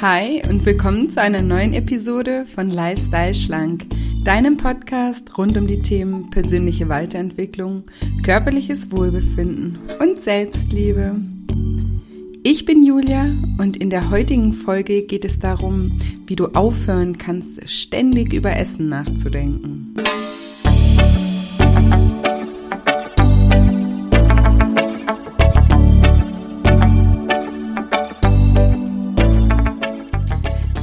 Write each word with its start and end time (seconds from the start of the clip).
Hi 0.00 0.40
und 0.48 0.64
willkommen 0.64 1.10
zu 1.10 1.20
einer 1.20 1.42
neuen 1.42 1.74
Episode 1.74 2.46
von 2.46 2.70
Lifestyle 2.70 3.34
Schlank, 3.34 3.84
deinem 4.24 4.56
Podcast 4.56 5.36
rund 5.36 5.58
um 5.58 5.66
die 5.66 5.82
Themen 5.82 6.30
persönliche 6.30 6.88
Weiterentwicklung, 6.88 7.84
körperliches 8.22 8.90
Wohlbefinden 8.90 9.78
und 9.98 10.18
Selbstliebe. 10.18 11.16
Ich 12.42 12.64
bin 12.64 12.82
Julia 12.82 13.26
und 13.58 13.76
in 13.76 13.90
der 13.90 14.10
heutigen 14.10 14.54
Folge 14.54 15.06
geht 15.06 15.26
es 15.26 15.38
darum, 15.38 16.00
wie 16.26 16.36
du 16.36 16.46
aufhören 16.46 17.18
kannst, 17.18 17.68
ständig 17.68 18.32
über 18.32 18.56
Essen 18.56 18.88
nachzudenken. 18.88 19.96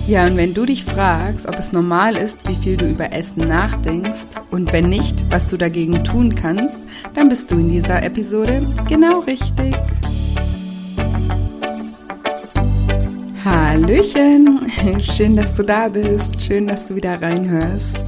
Ja, 0.08 0.26
und 0.26 0.38
wenn 0.38 0.54
du 0.54 0.66
dich 0.66 0.86
fragst, 0.86 1.50
ob 1.50 1.56
es 1.60 1.74
normal 1.74 2.16
ist, 2.16 2.48
wie 2.48 2.56
viel 2.56 2.78
du 2.78 2.86
über 2.90 3.12
Essen 3.12 3.46
nachdenkst 3.46 4.40
und 4.52 4.72
wenn 4.72 4.88
nicht, 4.88 5.30
was 5.30 5.48
du 5.48 5.58
dagegen 5.58 6.02
tun 6.06 6.34
kannst, 6.34 6.80
dann 7.14 7.28
bist 7.28 7.52
du 7.52 7.56
in 7.56 7.68
dieser 7.68 8.02
Episode 8.02 8.74
genau 8.88 9.20
richtig. 9.20 9.76
Hallöchen, 13.44 14.62
schön, 15.02 15.36
dass 15.36 15.54
du 15.56 15.64
da 15.64 15.90
bist, 15.90 16.42
schön, 16.42 16.68
dass 16.68 16.88
du 16.88 16.96
wieder 16.96 17.22
reinhörst. 17.22 18.00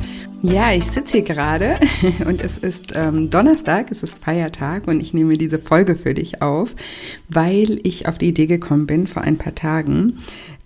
Ja, 0.42 0.72
ich 0.72 0.86
sitze 0.86 1.18
hier 1.18 1.26
gerade 1.26 1.78
und 2.26 2.40
es 2.40 2.58
ist 2.58 2.94
ähm, 2.96 3.30
Donnerstag, 3.30 3.92
es 3.92 4.04
ist 4.04 4.24
Feiertag 4.24 4.88
und 4.88 5.02
ich 5.02 5.14
nehme 5.14 5.34
diese 5.34 5.60
Folge 5.60 5.98
für 5.98 6.14
dich 6.14 6.42
auf, 6.42 6.76
weil 7.28 7.82
ich 7.84 8.08
auf 8.08 8.18
die 8.18 8.30
Idee 8.30 8.46
gekommen 8.46 8.88
bin 8.88 9.06
vor 9.06 9.24
ein 9.24 9.38
paar 9.38 9.54
Tagen, 9.54 10.20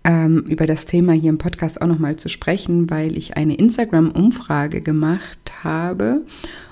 ähm, 0.03 0.39
über 0.47 0.65
das 0.65 0.85
Thema 0.85 1.13
hier 1.13 1.29
im 1.29 1.37
Podcast 1.37 1.81
auch 1.81 1.87
nochmal 1.87 2.17
zu 2.17 2.29
sprechen, 2.29 2.89
weil 2.89 3.17
ich 3.17 3.37
eine 3.37 3.55
Instagram-Umfrage 3.55 4.81
gemacht 4.81 5.39
habe, 5.63 6.21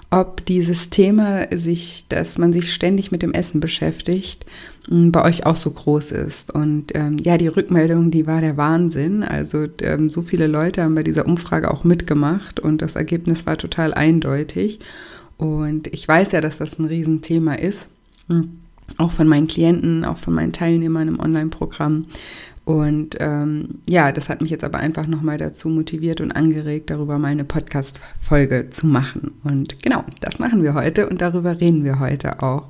ob 0.09 0.45
dieses 0.45 0.89
Thema 0.89 1.47
sich, 1.55 2.05
dass 2.09 2.37
man 2.37 2.52
sich 2.52 2.73
ständig 2.73 3.11
mit 3.11 3.21
dem 3.21 3.31
Essen 3.31 3.61
beschäftigt, 3.61 4.45
bei 4.89 5.23
euch 5.23 5.45
auch 5.45 5.55
so 5.55 5.71
groß 5.71 6.11
ist. 6.11 6.52
Und 6.53 6.91
ähm, 6.95 7.17
ja, 7.17 7.37
die 7.37 7.47
Rückmeldung, 7.47 8.11
die 8.11 8.27
war 8.27 8.41
der 8.41 8.57
Wahnsinn. 8.57 9.23
Also 9.23 9.67
ähm, 9.81 10.09
so 10.09 10.21
viele 10.21 10.47
Leute 10.47 10.83
haben 10.83 10.95
bei 10.95 11.03
dieser 11.03 11.25
Umfrage 11.25 11.71
auch 11.71 11.85
mitgemacht 11.85 12.59
und 12.59 12.81
das 12.81 12.95
Ergebnis 12.95 13.45
war 13.45 13.57
total 13.57 13.93
eindeutig. 13.93 14.79
Und 15.37 15.87
ich 15.87 16.05
weiß 16.05 16.33
ja, 16.33 16.41
dass 16.41 16.57
das 16.57 16.77
ein 16.77 16.85
Riesenthema 16.85 17.53
ist. 17.53 17.87
Auch 18.97 19.11
von 19.11 19.27
meinen 19.27 19.47
Klienten, 19.47 20.03
auch 20.03 20.17
von 20.17 20.33
meinen 20.33 20.52
Teilnehmern 20.52 21.07
im 21.07 21.19
Online-Programm. 21.19 22.07
Und 22.72 23.17
ähm, 23.19 23.81
ja, 23.89 24.14
das 24.14 24.30
hat 24.30 24.41
mich 24.41 24.50
jetzt 24.50 24.64
aber 24.64 24.77
einfach 24.77 25.05
nochmal 25.05 25.38
dazu 25.38 25.67
motiviert 25.67 26.22
und 26.22 26.31
angeregt, 26.31 26.89
darüber 26.89 27.19
mal 27.19 27.27
eine 27.27 27.44
Podcast-Folge 27.44 28.69
zu 28.69 28.88
machen. 28.88 29.33
Und 29.44 29.83
genau, 29.83 30.05
das 30.22 30.39
machen 30.39 30.64
wir 30.64 30.73
heute 30.73 31.09
und 31.09 31.19
darüber 31.19 31.59
reden 31.59 31.83
wir 31.83 31.99
heute 31.99 32.42
auch. 32.42 32.69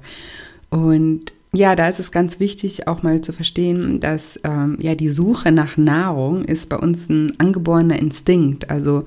Und 0.72 1.34
ja, 1.54 1.76
da 1.76 1.88
ist 1.88 2.00
es 2.00 2.12
ganz 2.12 2.40
wichtig, 2.40 2.88
auch 2.88 3.04
mal 3.04 3.22
zu 3.22 3.32
verstehen, 3.32 4.00
dass 4.00 4.40
ähm, 4.44 4.78
ja 4.82 4.96
die 4.96 5.12
Suche 5.12 5.52
nach 5.52 5.78
Nahrung 5.78 6.46
ist 6.46 6.70
bei 6.70 6.78
uns 6.78 7.08
ein 7.08 7.40
angeborener 7.40 8.00
Instinkt. 8.00 8.72
Also 8.72 9.06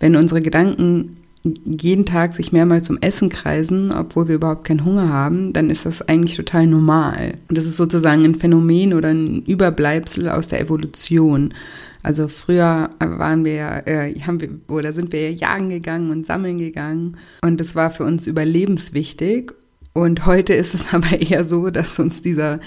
wenn 0.00 0.16
unsere 0.16 0.42
Gedanken 0.42 1.15
jeden 1.64 2.06
Tag 2.06 2.34
sich 2.34 2.52
mehrmals 2.52 2.86
zum 2.86 2.98
Essen 3.00 3.28
kreisen, 3.28 3.92
obwohl 3.92 4.28
wir 4.28 4.36
überhaupt 4.36 4.64
keinen 4.64 4.84
Hunger 4.84 5.08
haben, 5.08 5.52
dann 5.52 5.70
ist 5.70 5.86
das 5.86 6.02
eigentlich 6.02 6.36
total 6.36 6.66
normal. 6.66 7.34
Das 7.48 7.66
ist 7.66 7.76
sozusagen 7.76 8.24
ein 8.24 8.34
Phänomen 8.34 8.94
oder 8.94 9.08
ein 9.08 9.42
Überbleibsel 9.42 10.28
aus 10.28 10.48
der 10.48 10.60
Evolution. 10.60 11.54
Also 12.02 12.28
früher 12.28 12.90
waren 13.00 13.44
wir, 13.44 13.82
äh, 13.86 14.14
haben 14.20 14.40
wir 14.40 14.50
oder 14.68 14.92
sind 14.92 15.12
wir 15.12 15.32
jagen 15.32 15.70
gegangen 15.70 16.10
und 16.10 16.26
sammeln 16.26 16.58
gegangen 16.58 17.16
und 17.42 17.60
das 17.60 17.74
war 17.74 17.90
für 17.90 18.04
uns 18.04 18.26
überlebenswichtig. 18.26 19.52
Und 19.96 20.26
heute 20.26 20.52
ist 20.52 20.74
es 20.74 20.86
aber 20.92 21.18
eher 21.18 21.44
so, 21.44 21.70
dass 21.70 21.98
uns 21.98 22.20
dieser 22.20 22.60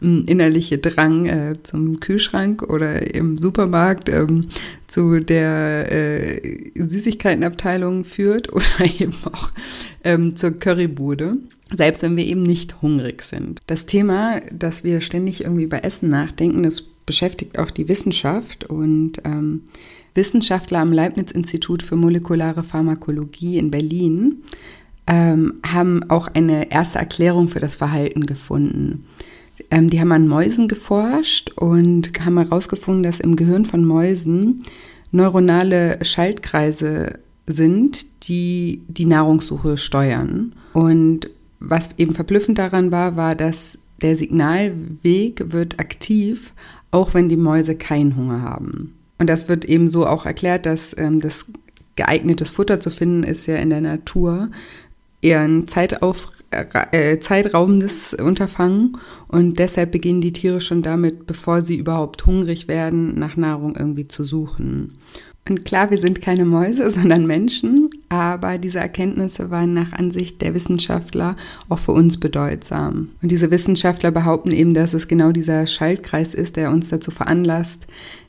hm, 0.00 0.24
innerliche 0.28 0.78
Drang 0.78 1.26
äh, 1.26 1.54
zum 1.64 1.98
Kühlschrank 1.98 2.62
oder 2.62 3.12
im 3.12 3.38
Supermarkt 3.38 4.08
ähm, 4.08 4.48
zu 4.86 5.18
der 5.18 5.90
äh, 5.90 6.70
Süßigkeitenabteilung 6.76 8.04
führt 8.04 8.52
oder 8.52 8.84
eben 9.00 9.16
auch 9.24 9.50
ähm, 10.04 10.36
zur 10.36 10.52
Currybude, 10.52 11.38
selbst 11.74 12.02
wenn 12.02 12.16
wir 12.16 12.24
eben 12.24 12.44
nicht 12.44 12.80
hungrig 12.82 13.22
sind. 13.22 13.60
Das 13.66 13.86
Thema, 13.86 14.40
dass 14.52 14.84
wir 14.84 15.00
ständig 15.00 15.42
irgendwie 15.42 15.66
bei 15.66 15.78
Essen 15.78 16.08
nachdenken, 16.08 16.62
das 16.62 16.84
beschäftigt 17.04 17.58
auch 17.58 17.72
die 17.72 17.88
Wissenschaft 17.88 18.62
und 18.62 19.14
ähm, 19.24 19.62
Wissenschaftler 20.14 20.78
am 20.78 20.92
Leibniz-Institut 20.92 21.82
für 21.82 21.96
molekulare 21.96 22.62
Pharmakologie 22.62 23.58
in 23.58 23.72
Berlin 23.72 24.44
ähm, 25.06 25.54
haben 25.64 26.08
auch 26.10 26.28
eine 26.28 26.70
erste 26.70 26.98
Erklärung 26.98 27.48
für 27.48 27.60
das 27.60 27.76
Verhalten 27.76 28.26
gefunden. 28.26 29.06
Ähm, 29.70 29.90
die 29.90 30.00
haben 30.00 30.12
an 30.12 30.28
Mäusen 30.28 30.68
geforscht 30.68 31.50
und 31.56 32.12
haben 32.24 32.38
herausgefunden, 32.38 33.02
dass 33.02 33.20
im 33.20 33.36
Gehirn 33.36 33.64
von 33.64 33.84
Mäusen 33.84 34.62
neuronale 35.12 36.04
Schaltkreise 36.04 37.20
sind, 37.46 38.06
die 38.28 38.82
die 38.88 39.06
Nahrungssuche 39.06 39.76
steuern. 39.76 40.54
Und 40.72 41.30
was 41.60 41.90
eben 41.96 42.12
verblüffend 42.12 42.58
daran 42.58 42.92
war, 42.92 43.16
war, 43.16 43.34
dass 43.34 43.78
der 44.02 44.16
Signalweg 44.16 45.52
wird 45.52 45.80
aktiv, 45.80 46.52
auch 46.90 47.14
wenn 47.14 47.28
die 47.28 47.36
Mäuse 47.36 47.76
keinen 47.76 48.16
Hunger 48.16 48.42
haben. 48.42 48.94
Und 49.18 49.30
das 49.30 49.48
wird 49.48 49.64
eben 49.64 49.88
so 49.88 50.06
auch 50.06 50.26
erklärt, 50.26 50.66
dass 50.66 50.94
ähm, 50.98 51.20
das 51.20 51.46
geeignetes 51.94 52.50
Futter 52.50 52.78
zu 52.78 52.90
finden 52.90 53.22
ist 53.22 53.46
ja 53.46 53.56
in 53.56 53.70
der 53.70 53.80
Natur 53.80 54.50
eher 55.22 55.40
ein 55.40 55.68
Zeitauf 55.68 56.32
äh, 56.50 57.18
zeitraubendes 57.18 58.14
Unterfangen 58.14 58.96
und 59.28 59.58
deshalb 59.58 59.92
beginnen 59.92 60.20
die 60.20 60.32
Tiere 60.32 60.60
schon 60.60 60.82
damit, 60.82 61.26
bevor 61.26 61.60
sie 61.60 61.76
überhaupt 61.76 62.24
hungrig 62.24 62.68
werden, 62.68 63.18
nach 63.18 63.36
Nahrung 63.36 63.76
irgendwie 63.76 64.06
zu 64.06 64.24
suchen. 64.24 64.98
Und 65.48 65.64
klar, 65.64 65.90
wir 65.90 65.98
sind 65.98 66.20
keine 66.20 66.44
Mäuse, 66.44 66.90
sondern 66.92 67.26
Menschen, 67.26 67.90
aber 68.08 68.58
diese 68.58 68.78
Erkenntnisse 68.78 69.50
waren 69.50 69.74
nach 69.74 69.92
Ansicht 69.92 70.42
der 70.42 70.54
Wissenschaftler 70.54 71.36
auch 71.68 71.78
für 71.78 71.92
uns 71.92 72.18
bedeutsam. 72.18 73.10
Und 73.22 73.30
diese 73.30 73.50
Wissenschaftler 73.50 74.10
behaupten 74.10 74.50
eben, 74.50 74.74
dass 74.74 74.94
es 74.94 75.08
genau 75.08 75.32
dieser 75.32 75.66
Schaltkreis 75.66 76.34
ist, 76.34 76.56
der 76.56 76.70
uns 76.70 76.88
dazu 76.88 77.10
veranlasst, 77.10 77.86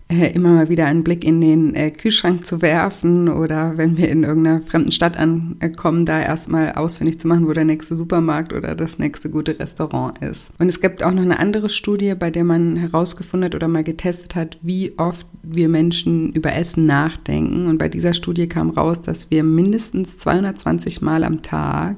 immer 0.10 0.54
mal 0.54 0.70
wieder 0.70 0.86
einen 0.86 1.04
Blick 1.04 1.26
in 1.26 1.42
den 1.42 1.76
äh, 1.76 1.92
Kühlschrank 1.92 2.46
zu 2.46 2.62
werfen 2.62 3.28
oder 3.28 3.78
wenn 3.78 3.98
wir 3.98 4.10
in 4.10 4.24
irgendeiner 4.24 4.62
fremden 4.62 4.92
Stadt 4.92 5.18
ankommen, 5.18 6.06
da 6.06 6.22
erstmal 6.22 6.74
ausfindig 6.74 7.20
zu 7.20 7.28
machen, 7.28 7.46
wo 7.46 7.52
der 7.52 7.66
nächste 7.66 7.94
Supermarkt 7.96 8.54
oder 8.54 8.74
das 8.74 9.00
nächste 9.00 9.30
gute 9.30 9.60
Restaurant 9.60 10.18
ist. 10.20 10.52
Und 10.60 10.70
es 10.70 10.80
gibt 10.80 11.04
auch 11.04 11.12
noch 11.12 11.24
eine 11.24 11.40
andere 11.40 11.70
Studie, 11.70 12.16
bei 12.16 12.32
der 12.32 12.46
man 12.46 12.78
herausgefunden 12.78 13.46
hat 13.46 13.56
oder 13.56 13.68
mal 13.68 13.84
getestet 13.84 14.36
hat, 14.36 14.58
wie 14.62 14.94
oft 14.98 15.28
wir 15.44 15.68
Menschen 15.68 16.32
über 16.32 16.56
Essen 16.56 16.86
nachdenken. 16.86 17.68
Und 17.68 17.78
bei 17.78 17.90
dieser 17.90 18.14
Studie 18.14 18.48
kam 18.48 18.70
raus, 18.70 19.02
dass 19.02 19.30
wir 19.30 19.44
mindestens 19.44 20.18
220 20.20 21.02
Mal 21.02 21.26
am 21.26 21.42
Tag 21.42 21.98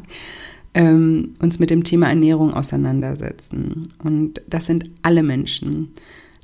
ähm, 0.73 1.35
uns 1.39 1.59
mit 1.59 1.69
dem 1.69 1.83
Thema 1.83 2.09
Ernährung 2.09 2.53
auseinandersetzen. 2.53 3.89
Und 4.03 4.41
das 4.47 4.65
sind 4.65 4.89
alle 5.03 5.21
Menschen. 5.21 5.89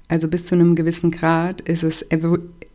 Also 0.07 0.27
bis 0.27 0.45
zu 0.45 0.55
einem 0.55 0.75
gewissen 0.75 1.11
Grad 1.11 1.61
ist 1.61 1.83
es 1.83 2.05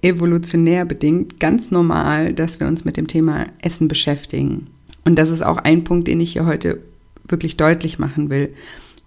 evolutionär 0.02 0.84
bedingt 0.84 1.38
ganz 1.38 1.70
normal, 1.70 2.34
dass 2.34 2.60
wir 2.60 2.66
uns 2.66 2.84
mit 2.84 2.96
dem 2.96 3.06
Thema 3.06 3.46
Essen 3.62 3.88
beschäftigen. 3.88 4.66
Und 5.04 5.18
das 5.18 5.30
ist 5.30 5.42
auch 5.42 5.59
ein 5.59 5.84
Punkt, 5.84 6.09
den 6.09 6.21
ich 6.21 6.32
hier 6.32 6.47
heute 6.47 6.80
wirklich 7.27 7.56
deutlich 7.56 7.98
machen 7.98 8.30
will. 8.30 8.54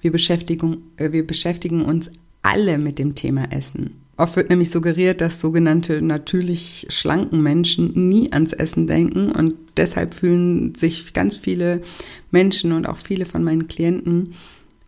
Wir 0.01 0.11
beschäftigen, 0.11 0.77
äh, 0.97 1.11
wir 1.11 1.25
beschäftigen 1.25 1.83
uns 1.83 2.09
alle 2.41 2.77
mit 2.77 2.99
dem 2.99 3.15
Thema 3.15 3.51
Essen. 3.51 4.01
Oft 4.15 4.35
wird 4.35 4.49
nämlich 4.49 4.69
suggeriert, 4.69 5.21
dass 5.21 5.41
sogenannte 5.41 6.01
natürlich 6.01 6.85
schlanken 6.89 7.41
Menschen 7.41 8.09
nie 8.09 8.31
ans 8.31 8.53
Essen 8.53 8.85
denken 8.85 9.31
und 9.31 9.55
deshalb 9.75 10.13
fühlen 10.13 10.75
sich 10.75 11.13
ganz 11.13 11.35
viele 11.35 11.81
Menschen 12.29 12.73
und 12.73 12.85
auch 12.85 12.97
viele 12.97 13.25
von 13.25 13.43
meinen 13.43 13.67
Klienten 13.67 14.35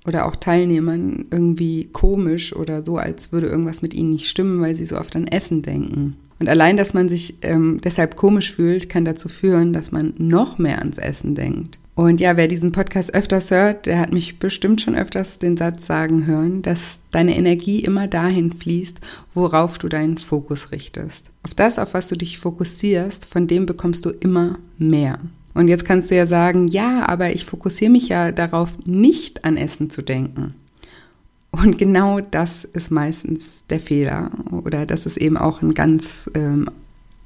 oder 0.06 0.26
auch 0.26 0.36
Teilnehmern 0.36 1.26
irgendwie 1.32 1.90
komisch 1.92 2.56
oder 2.56 2.86
so, 2.86 2.98
als 2.98 3.32
würde 3.32 3.48
irgendwas 3.48 3.82
mit 3.82 3.94
ihnen 3.94 4.12
nicht 4.12 4.30
stimmen, 4.30 4.62
weil 4.62 4.76
sie 4.76 4.86
so 4.86 4.98
oft 4.98 5.16
an 5.16 5.28
Essen 5.28 5.62
denken. 5.62 6.16
Und 6.40 6.50
allein, 6.50 6.78
dass 6.78 6.94
man 6.94 7.10
sich 7.10 7.36
ähm, 7.44 7.80
deshalb 7.84 8.16
komisch 8.16 8.54
fühlt, 8.54 8.90
kann 8.90 9.06
dazu 9.06 9.30
führen, 9.30 9.74
dass 9.74 9.92
man 9.92 10.14
noch 10.18 10.58
mehr 10.58 10.80
ans 10.80 10.98
Essen 10.98 11.34
denkt. 11.34 11.80
Und 11.96 12.20
ja, 12.20 12.36
wer 12.36 12.50
diesen 12.50 12.74
Podcast 12.74 13.16
öfters 13.16 13.52
hört, 13.52 13.86
der 13.86 14.00
hat 14.00 14.12
mich 14.12 14.38
bestimmt 14.38 14.82
schon 14.82 14.96
öfters 14.96 15.40
den 15.40 15.56
Satz 15.56 15.86
sagen 15.86 16.26
hören, 16.26 16.62
dass 16.62 17.00
deine 17.12 17.38
Energie 17.38 17.80
immer 17.80 18.08
dahin 18.08 18.52
fließt, 18.52 19.00
worauf 19.34 19.78
du 19.78 19.88
deinen 19.88 20.18
Fokus 20.18 20.74
richtest. 20.74 21.32
Auf 21.44 21.54
das, 21.54 21.80
auf 21.80 21.94
was 21.94 22.10
du 22.10 22.18
dich 22.18 22.38
fokussierst, 22.38 23.26
von 23.26 23.48
dem 23.48 23.66
bekommst 23.66 24.06
du 24.06 24.10
immer 24.10 24.60
mehr. 24.78 25.20
Und 25.56 25.70
jetzt 25.70 25.86
kannst 25.86 26.12
du 26.12 26.16
ja 26.16 26.28
sagen, 26.28 26.68
ja, 26.68 27.08
aber 27.08 27.34
ich 27.34 27.46
fokussiere 27.46 27.90
mich 27.90 28.10
ja 28.10 28.32
darauf, 28.32 28.74
nicht 28.86 29.46
an 29.46 29.58
Essen 29.58 29.90
zu 29.90 30.04
denken. 30.04 30.54
Und 31.50 31.78
genau 31.78 32.20
das 32.20 32.66
ist 32.66 32.92
meistens 32.92 33.64
der 33.70 33.80
Fehler 33.80 34.32
oder 34.52 34.86
das 34.86 35.06
ist 35.06 35.16
eben 35.16 35.38
auch 35.38 35.62
ein 35.62 35.74
ganz 35.74 36.30
ähm, 36.36 36.70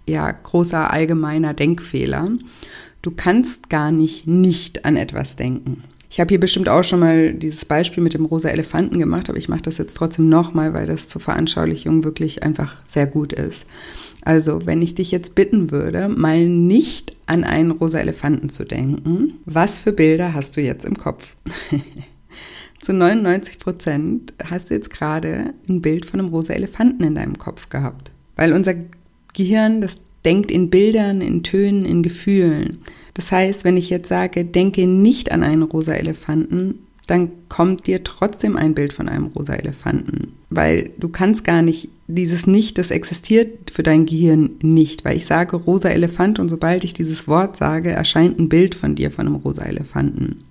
ja, 0.07 0.31
großer 0.31 0.91
allgemeiner 0.91 1.55
Denkfehler. 1.55 2.29
Du 3.01 3.11
kannst 3.11 3.69
gar 3.69 3.91
nicht 3.91 4.27
nicht 4.27 4.85
an 4.85 4.95
etwas 4.95 5.35
denken. 5.35 5.83
Ich 6.11 6.19
habe 6.19 6.29
hier 6.29 6.39
bestimmt 6.39 6.69
auch 6.69 6.83
schon 6.83 6.99
mal 6.99 7.33
dieses 7.33 7.65
Beispiel 7.65 8.03
mit 8.03 8.13
dem 8.13 8.25
rosa 8.25 8.49
Elefanten 8.49 8.99
gemacht, 8.99 9.29
aber 9.29 9.37
ich 9.37 9.49
mache 9.49 9.61
das 9.61 9.77
jetzt 9.77 9.95
trotzdem 9.95 10.27
nochmal, 10.27 10.73
weil 10.73 10.87
das 10.87 11.07
zur 11.07 11.21
Veranschaulichung 11.21 12.03
wirklich 12.03 12.43
einfach 12.43 12.81
sehr 12.87 13.07
gut 13.07 13.33
ist. 13.33 13.65
Also, 14.23 14.65
wenn 14.65 14.81
ich 14.81 14.95
dich 14.95 15.11
jetzt 15.11 15.35
bitten 15.35 15.71
würde, 15.71 16.09
mal 16.09 16.45
nicht 16.47 17.13
an 17.29 17.43
einen 17.43 17.71
rosa 17.71 17.99
Elefanten 17.99 18.49
zu 18.49 18.65
denken, 18.65 19.35
was 19.45 19.77
für 19.77 19.93
Bilder 19.93 20.33
hast 20.33 20.57
du 20.57 20.61
jetzt 20.61 20.85
im 20.85 20.97
Kopf? 20.97 21.35
Zu 22.81 22.93
99 22.93 23.59
Prozent 23.59 24.33
hast 24.43 24.69
du 24.69 24.73
jetzt 24.73 24.89
gerade 24.89 25.53
ein 25.69 25.81
Bild 25.81 26.05
von 26.05 26.19
einem 26.19 26.29
rosa 26.29 26.53
Elefanten 26.53 27.03
in 27.03 27.15
deinem 27.15 27.37
Kopf 27.37 27.69
gehabt. 27.69 28.11
Weil 28.35 28.53
unser 28.53 28.73
Gehirn, 29.35 29.81
das 29.81 29.97
denkt 30.25 30.49
in 30.49 30.69
Bildern, 30.69 31.21
in 31.21 31.43
Tönen, 31.43 31.85
in 31.85 32.01
Gefühlen. 32.01 32.79
Das 33.13 33.31
heißt, 33.31 33.63
wenn 33.63 33.77
ich 33.77 33.89
jetzt 33.89 34.07
sage, 34.07 34.45
denke 34.45 34.87
nicht 34.87 35.31
an 35.31 35.43
einen 35.43 35.63
rosa 35.63 35.93
Elefanten, 35.93 36.79
dann 37.05 37.29
kommt 37.47 37.85
dir 37.85 38.03
trotzdem 38.03 38.55
ein 38.55 38.73
Bild 38.73 38.93
von 38.93 39.07
einem 39.07 39.27
rosa 39.27 39.53
Elefanten. 39.53 40.33
Weil 40.49 40.91
du 40.97 41.09
kannst 41.09 41.43
gar 41.43 41.61
nicht, 41.61 41.89
dieses 42.07 42.47
Nicht, 42.47 42.79
das 42.79 42.89
existiert 42.89 43.69
für 43.71 43.83
dein 43.83 44.05
Gehirn 44.05 44.51
nicht. 44.61 45.05
Weil 45.05 45.17
ich 45.17 45.25
sage 45.25 45.55
rosa 45.55 45.89
Elefant 45.89 46.39
und 46.39 46.49
sobald 46.49 46.83
ich 46.83 46.93
dieses 46.93 47.27
Wort 47.27 47.55
sage, 47.55 47.91
erscheint 47.91 48.39
ein 48.39 48.49
Bild 48.49 48.73
von 48.73 48.95
dir 48.95 49.11
von 49.11 49.27
einem 49.27 49.35
rosa 49.35 49.63
Elefanten. 49.63 50.43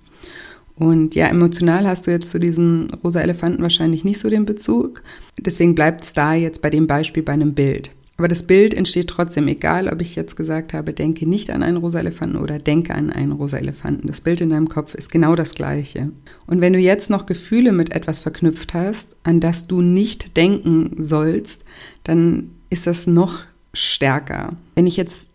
Und 0.77 1.17
ja, 1.17 1.27
emotional 1.27 1.89
hast 1.89 2.07
du 2.07 2.13
jetzt 2.13 2.31
zu 2.31 2.39
diesem 2.39 2.89
rosa 3.03 3.21
Elefanten 3.21 3.63
wahrscheinlich 3.63 4.05
nicht 4.05 4.21
so 4.21 4.31
den 4.31 4.45
Bezug. 4.45 5.03
Deswegen 5.37 5.75
bleibt 5.75 6.05
es 6.05 6.13
da 6.13 6.35
jetzt 6.35 6.63
bei 6.63 6.71
dem 6.71 6.87
Beispiel 6.87 7.25
bei 7.25 7.33
einem 7.33 7.55
Bild. 7.55 7.91
Aber 8.19 8.27
das 8.27 8.43
Bild 8.43 8.75
entsteht 8.75 9.07
trotzdem, 9.07 9.47
egal 9.47 9.87
ob 9.89 10.01
ich 10.03 10.17
jetzt 10.17 10.35
gesagt 10.35 10.75
habe, 10.75 10.93
denke 10.93 11.29
nicht 11.29 11.51
an 11.51 11.63
einen 11.63 11.77
rosa 11.77 12.01
Elefanten 12.01 12.37
oder 12.37 12.59
denke 12.59 12.93
an 12.93 13.11
einen 13.11 13.31
rosa 13.31 13.59
Elefanten. 13.59 14.09
Das 14.09 14.21
Bild 14.21 14.41
in 14.41 14.51
deinem 14.51 14.69
Kopf 14.69 14.95
ist 14.97 15.13
genau 15.13 15.37
das 15.37 15.55
gleiche. 15.55 16.11
Und 16.49 16.61
wenn 16.61 16.73
du 16.73 16.81
jetzt 16.81 17.11
noch 17.11 17.27
Gefühle 17.27 17.71
mit 17.71 17.95
etwas 17.95 18.19
verknüpft 18.19 18.75
hast, 18.75 19.15
an 19.23 19.39
das 19.39 19.69
du 19.69 19.83
nicht 19.83 20.37
denken 20.37 20.97
sollst, 20.99 21.63
dann 22.03 22.51
ist 22.71 22.89
das 22.89 23.07
noch 23.07 23.43
stärker. 23.73 24.55
Wenn 24.75 24.89
ich 24.89 24.97
jetzt 24.97 25.29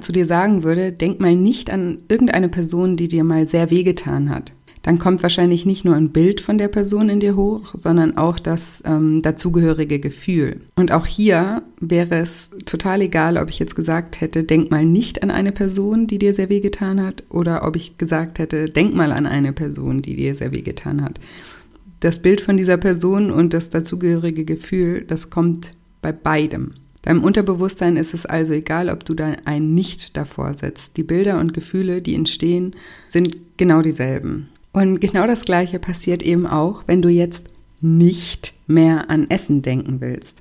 zu 0.00 0.12
dir 0.12 0.26
sagen 0.26 0.64
würde, 0.64 0.92
denk 0.92 1.20
mal 1.20 1.36
nicht 1.36 1.70
an 1.70 1.98
irgendeine 2.08 2.48
Person, 2.48 2.96
die 2.96 3.08
dir 3.08 3.22
mal 3.22 3.46
sehr 3.46 3.70
wehgetan 3.70 4.30
hat 4.30 4.52
dann 4.82 4.98
kommt 4.98 5.22
wahrscheinlich 5.22 5.66
nicht 5.66 5.84
nur 5.84 5.94
ein 5.94 6.10
Bild 6.10 6.40
von 6.40 6.56
der 6.56 6.68
Person 6.68 7.10
in 7.10 7.20
dir 7.20 7.36
hoch, 7.36 7.74
sondern 7.76 8.16
auch 8.16 8.38
das 8.38 8.82
ähm, 8.86 9.20
dazugehörige 9.20 10.00
Gefühl. 10.00 10.60
Und 10.76 10.90
auch 10.90 11.04
hier 11.04 11.62
wäre 11.80 12.16
es 12.16 12.50
total 12.64 13.02
egal, 13.02 13.36
ob 13.36 13.50
ich 13.50 13.58
jetzt 13.58 13.76
gesagt 13.76 14.20
hätte, 14.20 14.44
denk 14.44 14.70
mal 14.70 14.86
nicht 14.86 15.22
an 15.22 15.30
eine 15.30 15.52
Person, 15.52 16.06
die 16.06 16.18
dir 16.18 16.32
sehr 16.32 16.48
weh 16.48 16.60
getan 16.60 17.00
hat, 17.00 17.24
oder 17.28 17.66
ob 17.66 17.76
ich 17.76 17.98
gesagt 17.98 18.38
hätte, 18.38 18.70
denk 18.70 18.94
mal 18.94 19.12
an 19.12 19.26
eine 19.26 19.52
Person, 19.52 20.00
die 20.00 20.16
dir 20.16 20.34
sehr 20.34 20.52
weh 20.52 20.62
getan 20.62 21.02
hat. 21.02 21.20
Das 22.00 22.22
Bild 22.22 22.40
von 22.40 22.56
dieser 22.56 22.78
Person 22.78 23.30
und 23.30 23.52
das 23.52 23.68
dazugehörige 23.68 24.46
Gefühl, 24.46 25.04
das 25.06 25.28
kommt 25.28 25.72
bei 26.00 26.12
beidem. 26.12 26.72
Deinem 27.02 27.24
Unterbewusstsein 27.24 27.96
ist 27.96 28.14
es 28.14 28.24
also 28.24 28.54
egal, 28.54 28.88
ob 28.88 29.04
du 29.04 29.14
da 29.14 29.34
ein 29.44 29.74
Nicht 29.74 30.16
davor 30.16 30.54
setzt. 30.54 30.96
Die 30.96 31.02
Bilder 31.02 31.38
und 31.38 31.52
Gefühle, 31.52 32.00
die 32.00 32.14
entstehen, 32.14 32.74
sind 33.08 33.36
genau 33.58 33.82
dieselben. 33.82 34.48
Und 34.72 35.00
genau 35.00 35.26
das 35.26 35.44
Gleiche 35.44 35.78
passiert 35.78 36.22
eben 36.22 36.46
auch, 36.46 36.84
wenn 36.86 37.02
du 37.02 37.08
jetzt 37.08 37.46
nicht 37.80 38.54
mehr 38.66 39.10
an 39.10 39.28
Essen 39.30 39.62
denken 39.62 40.00
willst. 40.00 40.36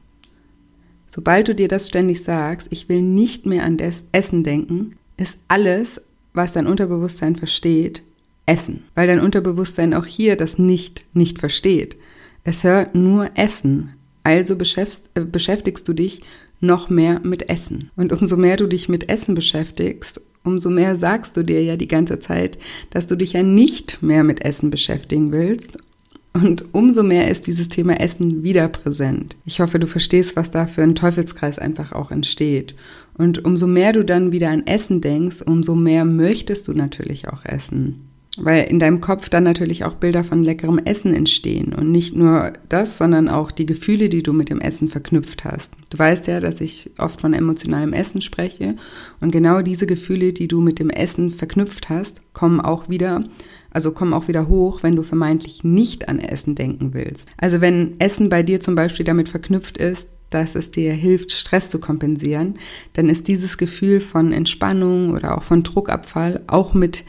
Sobald 1.08 1.48
du 1.48 1.56
dir 1.56 1.68
das 1.68 1.88
ständig 1.88 2.24
sagst, 2.24 2.68
ich 2.72 2.88
will 2.88 3.02
nicht 3.02 3.46
mehr 3.46 3.64
an 3.64 3.78
das 3.78 4.04
Essen 4.12 4.44
denken, 4.44 4.96
ist 5.18 5.40
alles, 5.48 6.02
was 6.34 6.54
dein 6.54 6.68
Unterbewusstsein 6.68 7.36
versteht, 7.36 8.04
Essen. 8.46 8.84
Weil 8.96 9.08
dein 9.08 9.20
Unterbewusstsein 9.20 9.94
auch 9.94 10.06
hier 10.06 10.36
das 10.36 10.58
Nicht 10.58 11.04
nicht 11.14 11.40
versteht. 11.40 11.98
Es 12.44 12.64
hört 12.64 12.96
nur 12.96 13.32
Essen. 13.36 13.94
Also 14.24 14.56
äh, 14.56 15.26
beschäftigst 15.26 15.88
du 15.88 15.94
dich 15.94 16.22
noch 16.60 16.90
mehr 16.90 17.20
mit 17.24 17.50
Essen. 17.50 17.90
Und 17.96 18.12
umso 18.12 18.38
mehr 18.38 18.58
du 18.58 18.68
dich 18.68 18.90
mit 18.90 19.10
Essen 19.10 19.34
beschäftigst, 19.34 20.22
umso 20.44 20.70
mehr 20.70 20.96
sagst 20.96 21.38
du 21.38 21.44
dir 21.44 21.62
ja 21.64 21.76
die 21.76 21.88
ganze 21.88 22.20
Zeit, 22.20 22.58
dass 22.90 23.08
du 23.08 23.16
dich 23.16 23.34
ja 23.34 23.44
nicht 23.44 24.02
mehr 24.02 24.24
mit 24.24 24.44
Essen 24.44 24.70
beschäftigen 24.70 25.32
willst. 25.32 25.78
Und 26.34 26.74
umso 26.74 27.04
mehr 27.04 27.30
ist 27.30 27.48
dieses 27.48 27.70
Thema 27.70 28.00
Essen 28.00 28.44
wieder 28.44 28.68
präsent. 28.68 29.36
Ich 29.46 29.62
hoffe, 29.62 29.80
du 29.80 29.88
verstehst, 29.88 30.36
was 30.36 30.52
da 30.52 30.68
für 30.68 30.84
ein 30.84 30.96
Teufelskreis 30.96 31.58
einfach 31.58 31.92
auch 31.92 32.12
entsteht. 32.12 32.76
Und 33.18 33.44
umso 33.44 33.68
mehr 33.68 33.94
du 33.94 34.06
dann 34.06 34.32
wieder 34.32 34.50
an 34.50 34.66
Essen 34.66 35.02
denkst, 35.02 35.42
umso 35.42 35.76
mehr 35.76 36.06
möchtest 36.06 36.68
du 36.68 36.74
natürlich 36.74 37.28
auch 37.28 37.46
essen 37.46 38.09
weil 38.44 38.66
in 38.70 38.80
deinem 38.80 39.02
Kopf 39.02 39.30
dann 39.30 39.44
natürlich 39.44 39.86
auch 39.86 39.96
Bilder 39.96 40.24
von 40.24 40.44
leckerem 40.44 40.80
Essen 40.80 41.14
entstehen. 41.14 41.74
Und 41.74 41.92
nicht 41.92 42.16
nur 42.16 42.54
das, 42.68 42.98
sondern 42.98 43.30
auch 43.30 43.52
die 43.52 43.66
Gefühle, 43.66 44.10
die 44.10 44.24
du 44.24 44.34
mit 44.34 44.50
dem 44.50 44.60
Essen 44.60 44.88
verknüpft 44.88 45.46
hast. 45.46 45.74
Du 45.90 46.00
weißt 46.00 46.28
ja, 46.28 46.40
dass 46.40 46.62
ich 46.62 46.92
oft 46.98 47.22
von 47.22 47.34
emotionalem 47.34 47.94
Essen 47.94 48.22
spreche. 48.22 48.76
Und 49.20 49.32
genau 49.32 49.62
diese 49.62 49.88
Gefühle, 49.88 50.34
die 50.34 50.48
du 50.48 50.62
mit 50.62 50.80
dem 50.80 50.90
Essen 50.90 51.32
verknüpft 51.32 51.90
hast, 51.90 52.22
kommen 52.34 52.60
auch 52.62 52.90
wieder, 52.90 53.24
also 53.72 53.92
kommen 53.92 54.14
auch 54.14 54.28
wieder 54.28 54.48
hoch, 54.48 54.84
wenn 54.84 54.96
du 54.96 55.04
vermeintlich 55.04 55.64
nicht 55.64 56.10
an 56.10 56.20
Essen 56.20 56.56
denken 56.56 56.94
willst. 56.94 57.28
Also 57.38 57.62
wenn 57.62 58.00
Essen 58.00 58.30
bei 58.30 58.44
dir 58.44 58.60
zum 58.62 58.76
Beispiel 58.76 59.06
damit 59.06 59.30
verknüpft 59.30 59.78
ist, 59.78 60.08
dass 60.30 60.56
es 60.56 60.72
dir 60.72 60.94
hilft, 60.94 61.32
Stress 61.32 61.70
zu 61.70 61.80
kompensieren, 61.80 62.56
dann 62.94 63.10
ist 63.10 63.28
dieses 63.28 63.58
Gefühl 63.58 64.00
von 64.00 64.32
Entspannung 64.32 65.12
oder 65.14 65.38
auch 65.38 65.44
von 65.44 65.64
Druckabfall 65.64 66.44
auch 66.48 66.74
mit 66.74 67.04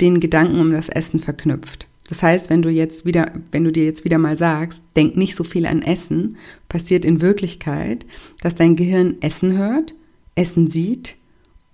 den 0.00 0.20
Gedanken 0.20 0.60
um 0.60 0.72
das 0.72 0.88
Essen 0.88 1.20
verknüpft. 1.20 1.88
Das 2.08 2.22
heißt, 2.22 2.50
wenn 2.50 2.62
du 2.62 2.70
jetzt 2.70 3.04
wieder, 3.04 3.32
wenn 3.50 3.64
du 3.64 3.72
dir 3.72 3.84
jetzt 3.84 4.04
wieder 4.04 4.18
mal 4.18 4.36
sagst, 4.36 4.82
denk 4.94 5.16
nicht 5.16 5.34
so 5.34 5.44
viel 5.44 5.66
an 5.66 5.82
Essen, 5.82 6.36
passiert 6.68 7.04
in 7.04 7.20
Wirklichkeit, 7.20 8.06
dass 8.42 8.54
dein 8.54 8.76
Gehirn 8.76 9.16
Essen 9.20 9.56
hört, 9.56 9.94
Essen 10.36 10.68
sieht 10.68 11.16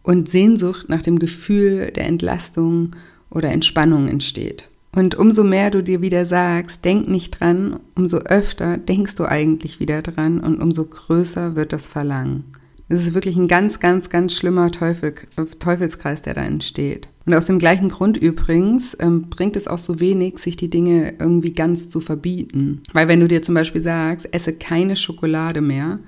und 0.02 0.28
Sehnsucht 0.28 0.88
nach 0.88 1.02
dem 1.02 1.18
Gefühl 1.18 1.90
der 1.90 2.06
Entlastung 2.06 2.96
oder 3.30 3.50
Entspannung 3.50 4.08
entsteht. 4.08 4.68
Und 4.94 5.14
umso 5.14 5.42
mehr 5.42 5.70
du 5.70 5.82
dir 5.82 6.02
wieder 6.02 6.26
sagst, 6.26 6.84
denk 6.84 7.08
nicht 7.08 7.40
dran, 7.40 7.80
umso 7.94 8.18
öfter 8.18 8.76
denkst 8.76 9.14
du 9.14 9.24
eigentlich 9.24 9.80
wieder 9.80 10.02
dran 10.02 10.38
und 10.40 10.60
umso 10.60 10.84
größer 10.84 11.56
wird 11.56 11.72
das 11.72 11.86
Verlangen. 11.86 12.44
Es 12.88 13.00
ist 13.00 13.14
wirklich 13.14 13.36
ein 13.36 13.48
ganz, 13.48 13.80
ganz, 13.80 14.10
ganz 14.10 14.34
schlimmer 14.34 14.70
Teufel, 14.70 15.14
Teufelskreis, 15.58 16.20
der 16.20 16.34
da 16.34 16.42
entsteht. 16.42 17.08
Und 17.24 17.34
aus 17.34 17.44
dem 17.44 17.58
gleichen 17.58 17.88
Grund 17.88 18.16
übrigens 18.16 18.96
ähm, 19.00 19.28
bringt 19.30 19.56
es 19.56 19.68
auch 19.68 19.78
so 19.78 20.00
wenig, 20.00 20.38
sich 20.38 20.56
die 20.56 20.70
Dinge 20.70 21.14
irgendwie 21.18 21.52
ganz 21.52 21.88
zu 21.88 22.00
verbieten. 22.00 22.82
Weil 22.92 23.08
wenn 23.08 23.20
du 23.20 23.28
dir 23.28 23.42
zum 23.42 23.54
Beispiel 23.54 23.80
sagst, 23.80 24.28
esse 24.32 24.52
keine 24.52 24.96
Schokolade 24.96 25.60
mehr, 25.60 26.00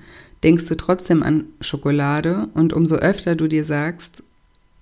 denkst 0.43 0.67
du 0.67 0.77
trotzdem 0.77 1.23
an 1.23 1.45
Schokolade 1.61 2.49
und 2.55 2.73
umso 2.73 2.97
öfter 2.97 3.37
du 3.37 3.49
dir 3.49 3.65
sagst, 3.65 4.23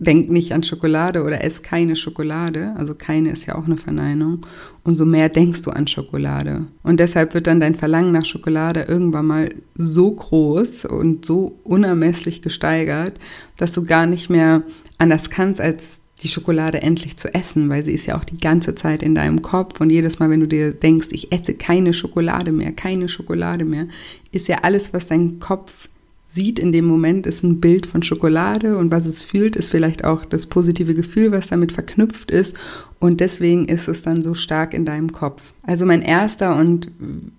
denk 0.02 0.30
nicht 0.30 0.52
an 0.52 0.62
Schokolade 0.64 1.22
oder 1.22 1.44
ess 1.44 1.62
keine 1.62 1.96
Schokolade, 1.96 2.74
also 2.76 2.94
keine 2.94 3.30
ist 3.30 3.46
ja 3.46 3.54
auch 3.54 3.66
eine 3.66 3.76
Verneinung, 3.76 4.44
umso 4.82 5.04
mehr 5.04 5.28
denkst 5.28 5.62
du 5.62 5.70
an 5.70 5.86
Schokolade. 5.86 6.66
Und 6.82 6.98
deshalb 6.98 7.34
wird 7.34 7.46
dann 7.46 7.60
dein 7.60 7.76
Verlangen 7.76 8.12
nach 8.12 8.24
Schokolade 8.24 8.82
irgendwann 8.88 9.26
mal 9.26 9.48
so 9.76 10.10
groß 10.10 10.86
und 10.86 11.24
so 11.24 11.60
unermesslich 11.62 12.42
gesteigert, 12.42 13.18
dass 13.56 13.72
du 13.72 13.84
gar 13.84 14.06
nicht 14.06 14.28
mehr 14.28 14.62
anders 14.98 15.30
kannst, 15.30 15.60
als 15.60 16.01
die 16.22 16.28
Schokolade 16.28 16.82
endlich 16.82 17.16
zu 17.16 17.34
essen, 17.34 17.68
weil 17.68 17.84
sie 17.84 17.92
ist 17.92 18.06
ja 18.06 18.16
auch 18.16 18.24
die 18.24 18.38
ganze 18.38 18.74
Zeit 18.74 19.02
in 19.02 19.14
deinem 19.14 19.42
Kopf. 19.42 19.80
Und 19.80 19.90
jedes 19.90 20.18
Mal, 20.18 20.30
wenn 20.30 20.40
du 20.40 20.48
dir 20.48 20.72
denkst, 20.72 21.08
ich 21.10 21.32
esse 21.32 21.54
keine 21.54 21.92
Schokolade 21.92 22.52
mehr, 22.52 22.72
keine 22.72 23.08
Schokolade 23.08 23.64
mehr, 23.64 23.88
ist 24.30 24.48
ja 24.48 24.58
alles, 24.62 24.92
was 24.92 25.08
dein 25.08 25.40
Kopf 25.40 25.88
sieht 26.28 26.58
in 26.58 26.72
dem 26.72 26.86
Moment, 26.86 27.26
ist 27.26 27.42
ein 27.42 27.60
Bild 27.60 27.86
von 27.86 28.02
Schokolade. 28.02 28.78
Und 28.78 28.90
was 28.90 29.06
es 29.06 29.22
fühlt, 29.22 29.56
ist 29.56 29.70
vielleicht 29.70 30.04
auch 30.04 30.24
das 30.24 30.46
positive 30.46 30.94
Gefühl, 30.94 31.32
was 31.32 31.48
damit 31.48 31.72
verknüpft 31.72 32.30
ist. 32.30 32.56
Und 33.00 33.20
deswegen 33.20 33.66
ist 33.66 33.88
es 33.88 34.02
dann 34.02 34.22
so 34.22 34.32
stark 34.32 34.74
in 34.74 34.84
deinem 34.84 35.12
Kopf. 35.12 35.52
Also 35.62 35.84
mein 35.86 36.02
erster 36.02 36.56
und 36.56 36.88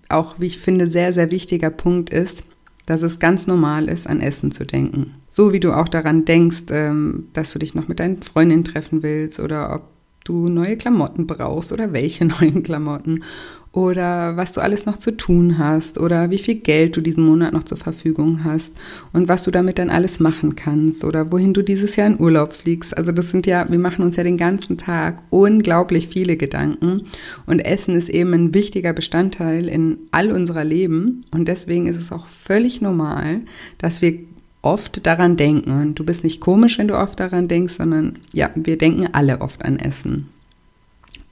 auch, 0.08 0.36
wie 0.38 0.46
ich 0.46 0.58
finde, 0.58 0.88
sehr, 0.88 1.12
sehr 1.12 1.30
wichtiger 1.30 1.70
Punkt 1.70 2.10
ist, 2.10 2.44
dass 2.86 3.02
es 3.02 3.18
ganz 3.18 3.46
normal 3.46 3.88
ist, 3.88 4.06
an 4.06 4.20
Essen 4.20 4.50
zu 4.50 4.64
denken. 4.64 5.14
So 5.30 5.52
wie 5.52 5.60
du 5.60 5.72
auch 5.72 5.88
daran 5.88 6.24
denkst, 6.24 6.64
ähm, 6.70 7.28
dass 7.32 7.52
du 7.52 7.58
dich 7.58 7.74
noch 7.74 7.88
mit 7.88 8.00
deinen 8.00 8.22
Freundinnen 8.22 8.64
treffen 8.64 9.02
willst 9.02 9.40
oder 9.40 9.74
ob 9.74 9.82
du 10.24 10.48
neue 10.48 10.76
Klamotten 10.76 11.26
brauchst 11.26 11.72
oder 11.72 11.92
welche 11.92 12.24
neuen 12.40 12.62
Klamotten 12.62 13.22
oder 13.74 14.36
was 14.36 14.52
du 14.52 14.60
alles 14.60 14.86
noch 14.86 14.98
zu 14.98 15.16
tun 15.16 15.58
hast 15.58 15.98
oder 15.98 16.30
wie 16.30 16.38
viel 16.38 16.54
Geld 16.54 16.96
du 16.96 17.00
diesen 17.00 17.24
Monat 17.24 17.52
noch 17.52 17.64
zur 17.64 17.76
Verfügung 17.76 18.44
hast 18.44 18.74
und 19.12 19.26
was 19.26 19.42
du 19.42 19.50
damit 19.50 19.78
dann 19.78 19.90
alles 19.90 20.20
machen 20.20 20.54
kannst 20.54 21.02
oder 21.02 21.32
wohin 21.32 21.54
du 21.54 21.62
dieses 21.62 21.96
Jahr 21.96 22.06
in 22.06 22.20
Urlaub 22.20 22.52
fliegst. 22.52 22.96
Also 22.96 23.10
das 23.10 23.30
sind 23.30 23.46
ja, 23.46 23.66
wir 23.68 23.80
machen 23.80 24.04
uns 24.04 24.14
ja 24.14 24.22
den 24.22 24.36
ganzen 24.36 24.78
Tag 24.78 25.22
unglaublich 25.30 26.06
viele 26.06 26.36
Gedanken 26.36 27.02
und 27.46 27.58
Essen 27.58 27.96
ist 27.96 28.08
eben 28.08 28.32
ein 28.32 28.54
wichtiger 28.54 28.92
Bestandteil 28.92 29.66
in 29.66 29.98
all 30.12 30.30
unserer 30.30 30.64
Leben 30.64 31.24
und 31.32 31.48
deswegen 31.48 31.88
ist 31.88 32.00
es 32.00 32.12
auch 32.12 32.28
völlig 32.28 32.80
normal, 32.80 33.40
dass 33.78 34.02
wir 34.02 34.20
oft 34.62 35.06
daran 35.06 35.36
denken. 35.36 35.72
Und 35.72 35.96
du 35.96 36.04
bist 36.04 36.24
nicht 36.24 36.40
komisch, 36.40 36.78
wenn 36.78 36.88
du 36.88 36.96
oft 36.96 37.20
daran 37.20 37.48
denkst, 37.48 37.74
sondern 37.74 38.18
ja, 38.32 38.50
wir 38.54 38.78
denken 38.78 39.08
alle 39.12 39.40
oft 39.40 39.62
an 39.64 39.78
Essen. 39.78 40.30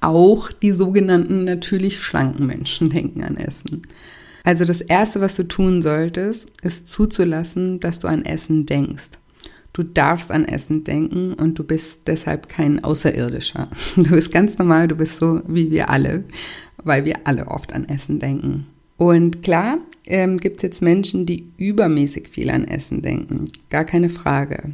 Auch 0.01 0.51
die 0.51 0.73
sogenannten 0.73 1.45
natürlich 1.45 2.01
schlanken 2.01 2.47
Menschen 2.47 2.91
denken 2.91 3.23
an 3.23 3.37
Essen. 3.37 3.83
Also 4.45 4.65
das 4.65 4.81
Erste, 4.81 5.21
was 5.21 5.37
du 5.37 5.45
tun 5.45 5.83
solltest, 5.83 6.49
ist 6.63 6.89
zuzulassen, 6.89 7.79
dass 7.81 8.01
du 8.01 8.09
an 8.09 8.25
Essen 8.25 8.67
denkst. 8.67 9.11
Du 9.73 9.83
darfst 9.83 10.31
an 10.31 10.45
Essen 10.45 10.85
denken 10.85 11.35
und 11.35 11.59
du 11.59 11.65
bist 11.65 12.03
deshalb 12.07 12.49
kein 12.49 12.85
Außerirdischer. 12.85 13.71
Du 13.97 14.11
bist 14.11 14.33
ganz 14.33 14.59
normal, 14.59 14.89
du 14.89 14.97
bist 14.97 15.17
so 15.17 15.41
wie 15.47 15.71
wir 15.71 15.89
alle, 15.89 16.25
weil 16.85 17.05
wir 17.05 17.21
alle 17.25 17.47
oft 17.49 17.73
an 17.73 17.89
Essen 17.89 18.19
denken. 18.19 18.67
Und 18.99 19.43
klar 19.43 19.79
ähm, 20.07 20.39
gibt 20.39 20.57
es 20.59 20.63
jetzt 20.63 20.83
Menschen, 20.83 21.25
die 21.25 21.47
übermäßig 21.57 22.29
viel 22.29 22.51
an 22.51 22.67
Essen 22.67 23.03
denken, 23.03 23.47
gar 23.71 23.85
keine 23.85 24.09
Frage. 24.09 24.73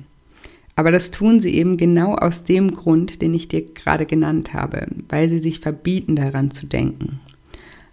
Aber 0.79 0.93
das 0.93 1.11
tun 1.11 1.41
sie 1.41 1.55
eben 1.55 1.77
genau 1.77 2.15
aus 2.15 2.45
dem 2.45 2.73
Grund, 2.73 3.21
den 3.21 3.35
ich 3.35 3.49
dir 3.49 3.63
gerade 3.63 4.07
genannt 4.07 4.55
habe, 4.55 4.87
weil 5.09 5.29
sie 5.29 5.41
sich 5.41 5.59
verbieten 5.59 6.15
daran 6.15 6.53
zu 6.53 6.67
denken. 6.67 7.19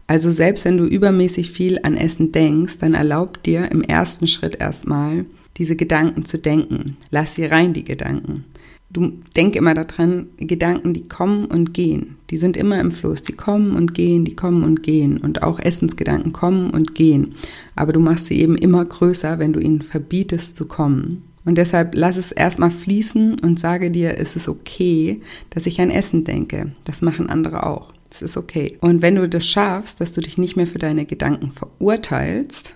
Also 0.06 0.32
selbst 0.32 0.66
wenn 0.66 0.78
du 0.78 0.86
übermäßig 0.86 1.50
viel 1.50 1.80
an 1.82 1.98
Essen 1.98 2.32
denkst, 2.32 2.78
dann 2.78 2.94
erlaub 2.94 3.42
dir 3.42 3.72
im 3.72 3.82
ersten 3.82 4.28
Schritt 4.28 4.62
erstmal, 4.62 5.26
diese 5.58 5.76
Gedanken 5.76 6.26
zu 6.26 6.38
denken. 6.38 6.96
Lass 7.10 7.34
sie 7.34 7.46
rein, 7.46 7.74
die 7.74 7.86
Gedanken. 7.86 8.46
Du 8.92 9.14
denk 9.36 9.56
immer 9.56 9.74
daran, 9.74 10.28
Gedanken, 10.38 10.94
die 10.94 11.08
kommen 11.08 11.46
und 11.46 11.74
gehen. 11.74 12.18
Die 12.30 12.38
sind 12.38 12.56
immer 12.56 12.80
im 12.80 12.92
Fluss. 12.92 13.24
Die 13.24 13.34
kommen 13.34 13.76
und 13.76 13.96
gehen, 13.96 14.26
die 14.26 14.36
kommen 14.36 14.64
und 14.64 14.84
gehen. 14.84 15.18
Und 15.18 15.42
auch 15.42 15.60
Essensgedanken 15.60 16.34
kommen 16.34 16.70
und 16.70 16.94
gehen. 16.94 17.34
Aber 17.76 17.94
du 17.94 18.00
machst 18.00 18.28
sie 18.28 18.40
eben 18.40 18.56
immer 18.56 18.86
größer, 18.86 19.40
wenn 19.40 19.54
du 19.54 19.60
ihnen 19.60 19.82
verbietest 19.82 20.56
zu 20.56 20.68
kommen. 20.68 21.24
Und 21.46 21.58
deshalb 21.58 21.94
lass 21.94 22.18
es 22.18 22.32
erstmal 22.32 22.72
fließen 22.72 23.40
und 23.40 23.60
sage 23.60 23.92
dir, 23.92 24.18
es 24.20 24.36
ist 24.36 24.50
okay, 24.50 25.22
dass 25.52 25.68
ich 25.68 25.80
an 25.80 25.92
Essen 25.92 26.24
denke. 26.24 26.76
Das 26.84 27.02
machen 27.02 27.30
andere 27.30 27.66
auch. 27.68 27.94
Es 28.10 28.22
ist 28.22 28.36
okay. 28.36 28.78
Und 28.82 29.02
wenn 29.02 29.16
du 29.16 29.30
das 29.30 29.46
schaffst, 29.46 30.02
dass 30.02 30.14
du 30.14 30.22
dich 30.22 30.38
nicht 30.38 30.56
mehr 30.56 30.68
für 30.68 30.80
deine 30.80 31.06
Gedanken 31.06 31.52
verurteilst, 31.52 32.76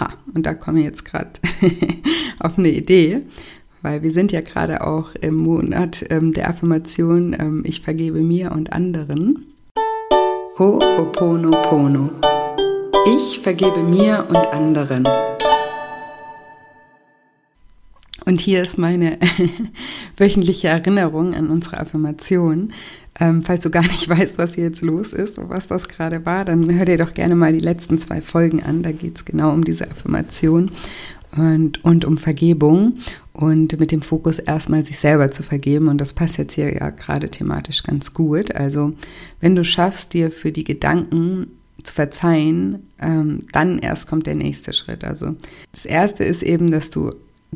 ha, 0.00 0.14
und 0.34 0.46
da 0.46 0.54
komme 0.54 0.80
ich 0.80 0.86
jetzt 0.86 1.04
gerade 1.04 1.30
auf 2.38 2.58
eine 2.58 2.70
Idee, 2.70 3.20
weil 3.82 4.02
wir 4.02 4.10
sind 4.10 4.32
ja 4.32 4.40
gerade 4.40 4.86
auch 4.86 5.14
im 5.14 5.36
Monat 5.36 6.04
ähm, 6.10 6.32
der 6.32 6.48
Affirmation, 6.48 7.36
ähm, 7.38 7.62
ich 7.66 7.82
vergebe 7.82 8.20
mir 8.20 8.52
und 8.52 8.72
anderen. 8.72 9.46
Ho'oponopono. 10.56 12.10
Ich 13.06 13.40
vergebe 13.40 13.82
mir 13.82 14.26
und 14.28 14.52
anderen. 14.52 15.06
Und 18.26 18.40
hier 18.40 18.60
ist 18.60 18.76
meine 18.76 19.18
wöchentliche 20.16 20.66
Erinnerung 20.66 21.34
an 21.34 21.48
unsere 21.48 21.78
Affirmation. 21.78 22.72
Ähm, 23.18 23.44
falls 23.44 23.62
du 23.62 23.70
gar 23.70 23.82
nicht 23.82 24.08
weißt, 24.08 24.36
was 24.36 24.56
hier 24.56 24.64
jetzt 24.64 24.82
los 24.82 25.12
ist 25.12 25.38
und 25.38 25.48
was 25.48 25.68
das 25.68 25.88
gerade 25.88 26.26
war, 26.26 26.44
dann 26.44 26.76
hör 26.76 26.84
dir 26.84 26.98
doch 26.98 27.12
gerne 27.12 27.36
mal 27.36 27.52
die 27.52 27.60
letzten 27.60 27.98
zwei 27.98 28.20
Folgen 28.20 28.62
an. 28.62 28.82
Da 28.82 28.90
geht 28.90 29.16
es 29.16 29.24
genau 29.24 29.52
um 29.52 29.64
diese 29.64 29.88
Affirmation 29.88 30.72
und, 31.36 31.84
und 31.84 32.04
um 32.04 32.18
Vergebung 32.18 32.98
und 33.32 33.78
mit 33.78 33.92
dem 33.92 34.02
Fokus 34.02 34.40
erstmal 34.40 34.82
sich 34.82 34.98
selber 34.98 35.30
zu 35.30 35.44
vergeben. 35.44 35.86
Und 35.86 36.00
das 36.00 36.12
passt 36.12 36.36
jetzt 36.36 36.54
hier 36.54 36.74
ja 36.74 36.90
gerade 36.90 37.30
thematisch 37.30 37.84
ganz 37.84 38.12
gut. 38.12 38.52
Also 38.56 38.94
wenn 39.40 39.54
du 39.54 39.62
schaffst, 39.62 40.14
dir 40.14 40.32
für 40.32 40.50
die 40.50 40.64
Gedanken 40.64 41.46
zu 41.84 41.94
verzeihen, 41.94 42.88
ähm, 43.00 43.44
dann 43.52 43.78
erst 43.78 44.08
kommt 44.08 44.26
der 44.26 44.34
nächste 44.34 44.72
Schritt. 44.72 45.04
Also 45.04 45.36
das 45.70 45.84
erste 45.84 46.24
ist 46.24 46.42
eben, 46.42 46.72
dass 46.72 46.90
du 46.90 47.12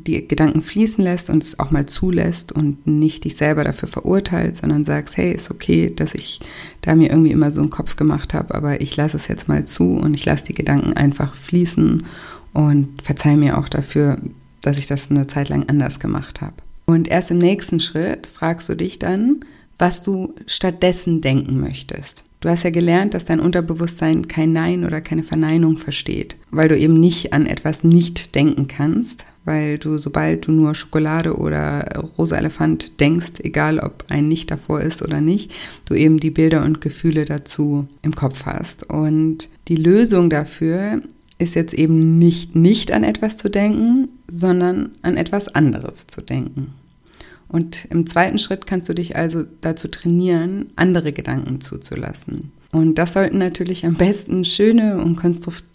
die 0.07 0.26
Gedanken 0.26 0.62
fließen 0.62 1.02
lässt 1.02 1.30
und 1.30 1.42
es 1.42 1.59
auch 1.59 1.71
mal 1.71 1.87
zulässt 1.87 2.52
und 2.52 2.87
nicht 2.87 3.25
dich 3.25 3.37
selber 3.37 3.64
dafür 3.64 3.88
verurteilt, 3.88 4.57
sondern 4.57 4.85
sagst, 4.85 5.16
hey, 5.16 5.33
ist 5.33 5.50
okay, 5.50 5.92
dass 5.95 6.14
ich 6.14 6.40
da 6.80 6.95
mir 6.95 7.11
irgendwie 7.11 7.33
immer 7.33 7.50
so 7.50 7.61
einen 7.61 7.71
Kopf 7.71 7.97
gemacht 7.97 8.35
habe, 8.35 8.54
aber 8.54 8.80
ich 8.80 8.97
lasse 8.97 9.16
es 9.16 9.28
jetzt 9.28 9.49
mal 9.49 9.64
zu 9.64 9.97
und 9.97 10.14
ich 10.14 10.25
lasse 10.25 10.45
die 10.45 10.54
Gedanken 10.54 10.92
einfach 10.95 11.35
fließen 11.35 12.04
und 12.52 13.02
verzeih 13.02 13.37
mir 13.37 13.59
auch 13.59 13.69
dafür, 13.69 14.16
dass 14.61 14.78
ich 14.78 14.87
das 14.87 15.11
eine 15.11 15.26
Zeit 15.26 15.49
lang 15.49 15.69
anders 15.69 16.00
gemacht 16.00 16.40
habe. 16.40 16.54
Und 16.87 17.09
erst 17.09 17.30
im 17.30 17.38
nächsten 17.38 17.80
Schritt 17.80 18.26
fragst 18.26 18.69
du 18.69 18.75
dich 18.75 18.99
dann, 18.99 19.40
was 19.78 20.02
du 20.02 20.35
stattdessen 20.47 21.21
denken 21.21 21.61
möchtest. 21.61 22.25
Du 22.40 22.49
hast 22.49 22.62
ja 22.62 22.71
gelernt, 22.71 23.12
dass 23.12 23.26
dein 23.26 23.38
Unterbewusstsein 23.38 24.26
kein 24.26 24.52
Nein 24.52 24.85
oder 24.85 25.02
keine 25.02 25.23
Verneinung 25.23 25.76
versteht, 25.76 26.37
weil 26.50 26.69
du 26.69 26.76
eben 26.76 26.99
nicht 26.99 27.35
an 27.35 27.47
etwas 27.47 27.85
nicht 27.85 28.35
denken 28.35 28.66
kannst, 28.66 29.26
weil 29.45 29.79
du, 29.79 29.99
sobald 29.99 30.47
du 30.47 30.53
nur 30.53 30.75
Schokolade 30.75 31.37
oder 31.37 31.87
rosa 32.19 32.37
Elefant 32.37 33.01
denkst, 33.01 33.41
egal 33.41 33.79
ob 33.79 34.05
ein 34.09 34.29
Nicht 34.29 34.51
davor 34.51 34.81
ist 34.81 35.03
oder 35.03 35.21
nicht, 35.21 35.53
du 35.87 35.95
eben 35.95 36.21
die 36.21 36.31
Bilder 36.31 36.65
und 36.65 36.81
Gefühle 36.81 37.25
dazu 37.25 37.89
im 38.03 38.15
Kopf 38.15 38.47
hast. 38.47 38.89
Und 38.89 39.49
die 39.69 39.77
Lösung 39.77 40.31
dafür 40.31 41.03
ist 41.39 41.55
jetzt 41.55 41.73
eben 41.75 42.19
nicht 42.19 42.55
nicht 42.55 42.93
an 42.93 43.03
etwas 43.03 43.37
zu 43.39 43.49
denken, 43.49 44.09
sondern 44.31 44.91
an 45.03 45.17
etwas 45.17 45.49
anderes 45.49 46.07
zu 46.07 46.21
denken. 46.21 46.75
Und 47.49 47.87
im 47.91 48.07
zweiten 48.07 48.39
Schritt 48.39 48.67
kannst 48.67 48.89
du 48.89 48.95
dich 48.95 49.17
also 49.17 49.45
dazu 49.61 49.89
trainieren, 49.89 50.71
andere 50.77 51.13
Gedanken 51.13 51.61
zuzulassen. 51.61 52.53
Und 52.73 52.97
das 52.97 53.15
sollten 53.15 53.39
natürlich 53.39 53.85
am 53.85 53.97
besten 53.97 54.45
schöne 54.45 54.99
und 54.99 55.21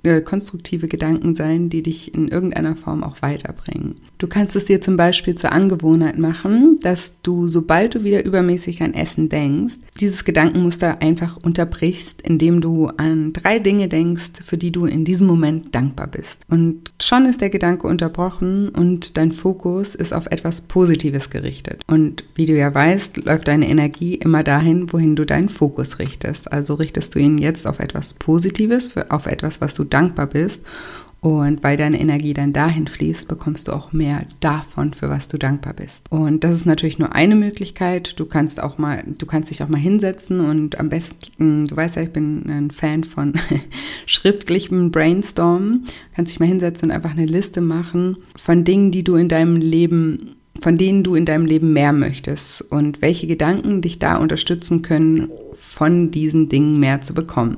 äh, 0.04 0.22
konstruktive 0.22 0.88
Gedanken 0.88 1.36
sein, 1.36 1.70
die 1.70 1.84
dich 1.84 2.14
in 2.14 2.30
irgendeiner 2.30 2.76
Form 2.76 3.04
auch 3.04 3.22
weiterbringen. 3.22 3.96
Du 4.18 4.28
kannst 4.28 4.56
es 4.56 4.66
dir 4.66 4.80
zum 4.80 4.96
Beispiel 4.96 5.36
zur 5.36 5.52
Angewohnheit 5.52 6.18
machen, 6.18 6.78
dass 6.82 7.22
du, 7.22 7.50
sobald 7.50 7.96
du 7.96 8.04
wieder 8.04 8.24
übermäßig 8.24 8.82
an 8.82 8.94
Essen 8.94 9.28
denkst, 9.28 9.76
dieses 10.00 10.24
Gedankenmuster 10.24 11.02
einfach 11.02 11.38
unterbrichst, 11.38 12.22
indem 12.22 12.62
du 12.62 12.88
an 12.88 13.34
drei 13.34 13.60
Dinge 13.60 13.90
denkst, 13.90 14.42
für 14.44 14.58
die 14.58 14.72
du 14.72 14.86
in 14.86 15.04
diesem 15.04 15.28
Moment 15.28 15.76
dankbar 15.76 16.08
bist. 16.08 16.42
Und 16.50 16.92
schon 17.02 17.26
ist 17.26 17.42
der 17.42 17.50
Gedanke 17.50 17.88
unterbrochen 17.88 18.70
und 18.70 19.18
dein 19.18 19.34
Fokus 19.34 19.96
ist 19.96 20.14
auf 20.14 20.28
etwas 20.28 20.62
Positives 20.62 21.30
gerichtet. 21.30 21.82
Und 21.88 22.24
wie 22.36 22.46
du 22.46 22.58
ja 22.58 22.74
weißt, 22.74 23.26
läuft 23.26 23.50
deine 23.50 23.70
Energie 23.70 24.16
immer 24.16 24.44
dahin, 24.44 24.94
wohin 24.94 25.16
du 25.16 25.26
deinen 25.26 25.50
Fokus 25.50 26.00
richtest. 26.00 26.52
Also 26.52 26.76
richtest 26.86 27.16
du 27.16 27.20
ihn 27.20 27.40
jetzt 27.40 27.66
auf 27.66 27.80
etwas 27.80 28.14
Positives, 28.14 28.88
für, 28.88 29.10
auf 29.10 29.26
etwas, 29.26 29.60
was 29.60 29.74
du 29.74 29.84
dankbar 29.84 30.28
bist. 30.28 30.64
Und 31.20 31.64
weil 31.64 31.76
deine 31.76 32.00
Energie 32.00 32.36
dann 32.36 32.54
dahin 32.54 32.86
fließt, 32.86 33.28
bekommst 33.28 33.68
du 33.68 33.72
auch 33.72 33.92
mehr 33.92 34.26
davon, 34.42 34.94
für 34.94 35.10
was 35.10 35.28
du 35.28 35.40
dankbar 35.40 35.74
bist. 35.74 36.12
Und 36.12 36.44
das 36.44 36.52
ist 36.52 36.68
natürlich 36.68 37.00
nur 37.00 37.16
eine 37.16 37.36
Möglichkeit. 37.36 38.20
Du 38.20 38.26
kannst 38.26 38.62
auch 38.62 38.78
mal, 38.78 39.04
du 39.08 39.26
kannst 39.26 39.50
dich 39.50 39.64
auch 39.64 39.68
mal 39.68 39.80
hinsetzen 39.80 40.40
und 40.40 40.80
am 40.80 40.90
besten, 40.90 41.66
du 41.66 41.76
weißt 41.76 41.96
ja, 41.96 42.04
ich 42.04 42.12
bin 42.12 42.48
ein 42.48 42.70
Fan 42.70 43.04
von 43.04 43.34
schriftlichem 44.06 44.92
Brainstormen, 44.92 45.88
kannst 46.16 46.34
dich 46.34 46.40
mal 46.40 46.46
hinsetzen 46.46 46.90
und 46.90 46.96
einfach 46.96 47.18
eine 47.18 47.26
Liste 47.26 47.62
machen 47.62 48.18
von 48.36 48.64
Dingen, 48.64 48.92
die 48.92 49.04
du 49.04 49.16
in 49.16 49.28
deinem 49.28 49.56
Leben 49.56 50.36
von 50.60 50.78
denen 50.78 51.04
du 51.04 51.16
in 51.16 51.26
deinem 51.26 51.46
Leben 51.46 51.74
mehr 51.74 51.94
möchtest 51.94 52.62
und 52.62 53.02
welche 53.02 53.28
Gedanken 53.28 53.82
dich 53.82 54.00
da 54.00 54.18
unterstützen 54.18 54.82
können, 54.82 55.30
von 55.54 56.12
diesen 56.12 56.50
Dingen 56.50 56.80
mehr 56.80 57.02
zu 57.02 57.14
bekommen. 57.14 57.58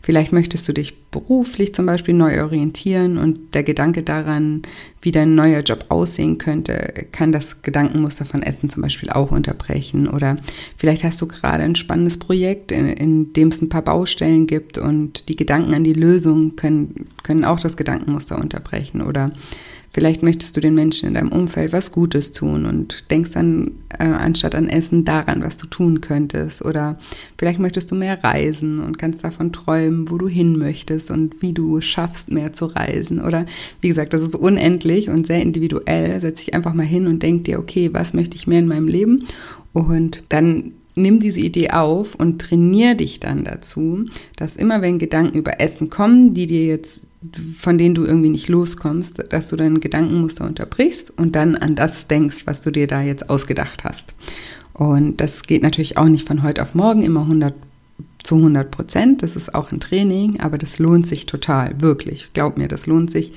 Vielleicht 0.00 0.32
möchtest 0.32 0.68
du 0.68 0.72
dich 0.72 0.96
beruflich 1.10 1.74
zum 1.74 1.86
Beispiel 1.86 2.14
neu 2.14 2.42
orientieren 2.42 3.18
und 3.18 3.54
der 3.54 3.62
Gedanke 3.62 4.02
daran, 4.02 4.62
wie 5.00 5.12
dein 5.12 5.34
neuer 5.34 5.60
Job 5.60 5.86
aussehen 5.88 6.38
könnte, 6.38 7.06
kann 7.12 7.32
das 7.32 7.62
Gedankenmuster 7.62 8.24
von 8.24 8.42
Essen 8.42 8.70
zum 8.70 8.82
Beispiel 8.82 9.10
auch 9.10 9.30
unterbrechen. 9.30 10.08
Oder 10.08 10.36
vielleicht 10.76 11.04
hast 11.04 11.20
du 11.20 11.26
gerade 11.26 11.64
ein 11.64 11.74
spannendes 11.74 12.18
Projekt, 12.18 12.72
in, 12.72 12.86
in 12.88 13.32
dem 13.32 13.48
es 13.48 13.62
ein 13.62 13.68
paar 13.68 13.82
Baustellen 13.82 14.46
gibt 14.46 14.78
und 14.78 15.28
die 15.28 15.36
Gedanken 15.36 15.74
an 15.74 15.84
die 15.84 15.94
Lösung 15.94 16.56
können, 16.56 17.06
können 17.22 17.44
auch 17.44 17.60
das 17.60 17.76
Gedankenmuster 17.76 18.38
unterbrechen. 18.38 19.02
Oder 19.02 19.32
Vielleicht 19.92 20.22
möchtest 20.22 20.56
du 20.56 20.60
den 20.60 20.76
Menschen 20.76 21.08
in 21.08 21.14
deinem 21.14 21.32
Umfeld 21.32 21.72
was 21.72 21.90
Gutes 21.90 22.30
tun 22.30 22.64
und 22.64 23.10
denkst 23.10 23.32
dann 23.32 23.72
äh, 23.98 24.04
anstatt 24.04 24.54
an 24.54 24.68
Essen 24.68 25.04
daran, 25.04 25.42
was 25.42 25.56
du 25.56 25.66
tun 25.66 26.00
könntest. 26.00 26.64
Oder 26.64 26.96
vielleicht 27.36 27.58
möchtest 27.58 27.90
du 27.90 27.96
mehr 27.96 28.22
reisen 28.22 28.78
und 28.78 28.98
kannst 28.98 29.24
davon 29.24 29.52
träumen, 29.52 30.08
wo 30.08 30.16
du 30.16 30.28
hin 30.28 30.56
möchtest 30.58 31.10
und 31.10 31.42
wie 31.42 31.52
du 31.52 31.80
schaffst, 31.80 32.30
mehr 32.30 32.52
zu 32.52 32.66
reisen. 32.66 33.20
Oder 33.20 33.46
wie 33.80 33.88
gesagt, 33.88 34.14
das 34.14 34.22
ist 34.22 34.36
unendlich 34.36 35.08
und 35.08 35.26
sehr 35.26 35.42
individuell. 35.42 36.20
Setz 36.20 36.44
dich 36.44 36.54
einfach 36.54 36.72
mal 36.72 36.86
hin 36.86 37.08
und 37.08 37.24
denk 37.24 37.44
dir, 37.44 37.58
okay, 37.58 37.90
was 37.92 38.14
möchte 38.14 38.36
ich 38.36 38.46
mehr 38.46 38.60
in 38.60 38.68
meinem 38.68 38.86
Leben? 38.86 39.26
Und 39.72 40.22
dann 40.28 40.72
nimm 40.94 41.18
diese 41.18 41.40
Idee 41.40 41.70
auf 41.70 42.14
und 42.14 42.40
trainier 42.40 42.94
dich 42.94 43.18
dann 43.18 43.42
dazu, 43.42 44.06
dass 44.36 44.54
immer 44.54 44.82
wenn 44.82 45.00
Gedanken 45.00 45.38
über 45.38 45.60
Essen 45.60 45.90
kommen, 45.90 46.32
die 46.32 46.46
dir 46.46 46.64
jetzt 46.66 47.02
von 47.58 47.76
denen 47.76 47.94
du 47.94 48.04
irgendwie 48.04 48.30
nicht 48.30 48.48
loskommst, 48.48 49.24
dass 49.30 49.48
du 49.48 49.56
dein 49.56 49.80
Gedankenmuster 49.80 50.46
unterbrichst 50.46 51.12
und 51.18 51.36
dann 51.36 51.56
an 51.56 51.76
das 51.76 52.06
denkst, 52.08 52.46
was 52.46 52.60
du 52.62 52.70
dir 52.70 52.86
da 52.86 53.02
jetzt 53.02 53.28
ausgedacht 53.28 53.84
hast. 53.84 54.14
Und 54.72 55.20
das 55.20 55.42
geht 55.42 55.62
natürlich 55.62 55.98
auch 55.98 56.08
nicht 56.08 56.26
von 56.26 56.42
heute 56.42 56.62
auf 56.62 56.74
morgen 56.74 57.02
immer 57.02 57.22
100 57.22 57.54
zu 58.22 58.36
100 58.36 58.70
Prozent. 58.70 59.22
Das 59.22 59.36
ist 59.36 59.54
auch 59.54 59.72
ein 59.72 59.80
Training, 59.80 60.40
aber 60.40 60.58
das 60.58 60.78
lohnt 60.78 61.06
sich 61.06 61.26
total, 61.26 61.80
wirklich. 61.80 62.32
Glaub 62.32 62.56
mir, 62.56 62.68
das 62.68 62.86
lohnt 62.86 63.10
sich 63.10 63.32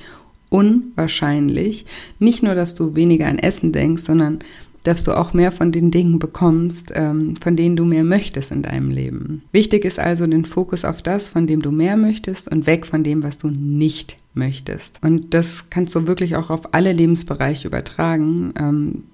unwahrscheinlich. 0.48 1.84
Nicht 2.18 2.42
nur, 2.42 2.54
dass 2.54 2.74
du 2.74 2.94
weniger 2.94 3.26
an 3.26 3.38
Essen 3.38 3.72
denkst, 3.72 4.04
sondern 4.04 4.38
dass 4.84 5.02
du 5.02 5.18
auch 5.18 5.32
mehr 5.32 5.50
von 5.50 5.72
den 5.72 5.90
Dingen 5.90 6.18
bekommst, 6.18 6.92
ähm, 6.94 7.34
von 7.40 7.56
denen 7.56 7.74
du 7.74 7.84
mehr 7.84 8.04
möchtest 8.04 8.52
in 8.52 8.62
deinem 8.62 8.90
Leben. 8.90 9.42
Wichtig 9.50 9.84
ist 9.84 9.98
also 9.98 10.26
den 10.26 10.44
Fokus 10.44 10.84
auf 10.84 11.02
das, 11.02 11.28
von 11.28 11.46
dem 11.46 11.62
du 11.62 11.72
mehr 11.72 11.96
möchtest 11.96 12.50
und 12.50 12.66
weg 12.66 12.86
von 12.86 13.02
dem, 13.02 13.22
was 13.22 13.38
du 13.38 13.48
nicht 13.48 14.16
möchtest. 14.34 15.00
Und 15.02 15.34
das 15.34 15.70
kannst 15.70 15.94
du 15.94 16.06
wirklich 16.06 16.36
auch 16.36 16.50
auf 16.50 16.74
alle 16.74 16.92
Lebensbereiche 16.92 17.66
übertragen. 17.66 18.52
Ähm, 18.58 19.04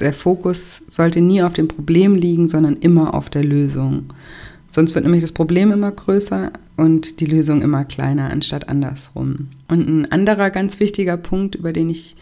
der 0.00 0.12
Fokus 0.12 0.82
sollte 0.88 1.20
nie 1.20 1.42
auf 1.42 1.52
dem 1.52 1.68
Problem 1.68 2.14
liegen, 2.14 2.48
sondern 2.48 2.76
immer 2.76 3.14
auf 3.14 3.30
der 3.30 3.44
Lösung. 3.44 4.06
Sonst 4.70 4.94
wird 4.94 5.04
nämlich 5.04 5.22
das 5.22 5.32
Problem 5.32 5.72
immer 5.72 5.90
größer 5.90 6.52
und 6.76 7.20
die 7.20 7.26
Lösung 7.26 7.62
immer 7.62 7.84
kleiner, 7.84 8.30
anstatt 8.30 8.68
andersrum. 8.68 9.48
Und 9.66 9.88
ein 9.88 10.12
anderer 10.12 10.50
ganz 10.50 10.78
wichtiger 10.78 11.16
Punkt, 11.16 11.56
über 11.56 11.72
den 11.72 11.90
ich 11.90 12.16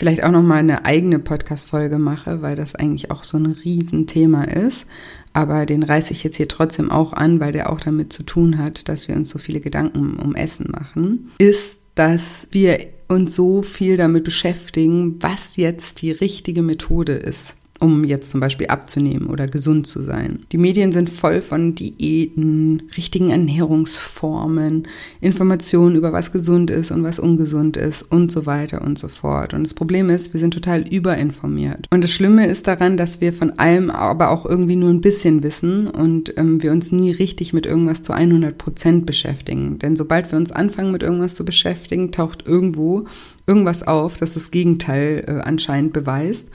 vielleicht 0.00 0.24
auch 0.24 0.30
noch 0.30 0.42
mal 0.42 0.60
eine 0.60 0.86
eigene 0.86 1.18
Podcast-Folge 1.18 1.98
mache, 1.98 2.40
weil 2.40 2.56
das 2.56 2.74
eigentlich 2.74 3.10
auch 3.10 3.22
so 3.22 3.36
ein 3.36 3.44
Riesenthema 3.44 4.44
ist. 4.44 4.86
Aber 5.34 5.66
den 5.66 5.82
reiße 5.82 6.12
ich 6.12 6.24
jetzt 6.24 6.38
hier 6.38 6.48
trotzdem 6.48 6.90
auch 6.90 7.12
an, 7.12 7.38
weil 7.38 7.52
der 7.52 7.70
auch 7.70 7.80
damit 7.80 8.10
zu 8.10 8.22
tun 8.22 8.56
hat, 8.56 8.88
dass 8.88 9.08
wir 9.08 9.14
uns 9.14 9.28
so 9.28 9.38
viele 9.38 9.60
Gedanken 9.60 10.18
um 10.18 10.34
Essen 10.34 10.70
machen, 10.70 11.30
ist, 11.36 11.80
dass 11.96 12.48
wir 12.50 12.78
uns 13.08 13.34
so 13.34 13.60
viel 13.62 13.98
damit 13.98 14.24
beschäftigen, 14.24 15.16
was 15.20 15.56
jetzt 15.56 16.00
die 16.00 16.12
richtige 16.12 16.62
Methode 16.62 17.12
ist 17.12 17.56
um 17.80 18.04
jetzt 18.04 18.30
zum 18.30 18.40
Beispiel 18.40 18.68
abzunehmen 18.68 19.26
oder 19.28 19.48
gesund 19.48 19.86
zu 19.86 20.02
sein. 20.02 20.44
Die 20.52 20.58
Medien 20.58 20.92
sind 20.92 21.10
voll 21.10 21.40
von 21.40 21.74
Diäten, 21.74 22.82
richtigen 22.96 23.30
Ernährungsformen, 23.30 24.86
Informationen 25.20 25.96
über 25.96 26.12
was 26.12 26.30
gesund 26.30 26.70
ist 26.70 26.90
und 26.90 27.02
was 27.02 27.18
ungesund 27.18 27.76
ist 27.76 28.02
und 28.02 28.30
so 28.30 28.46
weiter 28.46 28.82
und 28.82 28.98
so 28.98 29.08
fort. 29.08 29.54
Und 29.54 29.64
das 29.64 29.74
Problem 29.74 30.10
ist, 30.10 30.32
wir 30.34 30.40
sind 30.40 30.54
total 30.54 30.86
überinformiert. 30.86 31.86
Und 31.90 32.04
das 32.04 32.12
Schlimme 32.12 32.46
ist 32.46 32.66
daran, 32.66 32.96
dass 32.96 33.20
wir 33.20 33.32
von 33.32 33.58
allem 33.58 33.90
aber 33.90 34.30
auch 34.30 34.44
irgendwie 34.44 34.76
nur 34.76 34.90
ein 34.90 35.00
bisschen 35.00 35.42
wissen 35.42 35.86
und 35.88 36.36
ähm, 36.36 36.62
wir 36.62 36.72
uns 36.72 36.92
nie 36.92 37.10
richtig 37.10 37.52
mit 37.52 37.64
irgendwas 37.66 38.02
zu 38.02 38.12
100 38.12 38.58
Prozent 38.58 39.06
beschäftigen. 39.06 39.78
Denn 39.78 39.96
sobald 39.96 40.30
wir 40.30 40.38
uns 40.38 40.52
anfangen, 40.52 40.92
mit 40.92 41.02
irgendwas 41.02 41.34
zu 41.34 41.44
beschäftigen, 41.44 42.12
taucht 42.12 42.46
irgendwo 42.46 43.06
irgendwas 43.46 43.82
auf, 43.82 44.16
das 44.18 44.34
das 44.34 44.50
Gegenteil 44.50 45.24
äh, 45.26 45.32
anscheinend 45.40 45.92
beweist. 45.92 46.50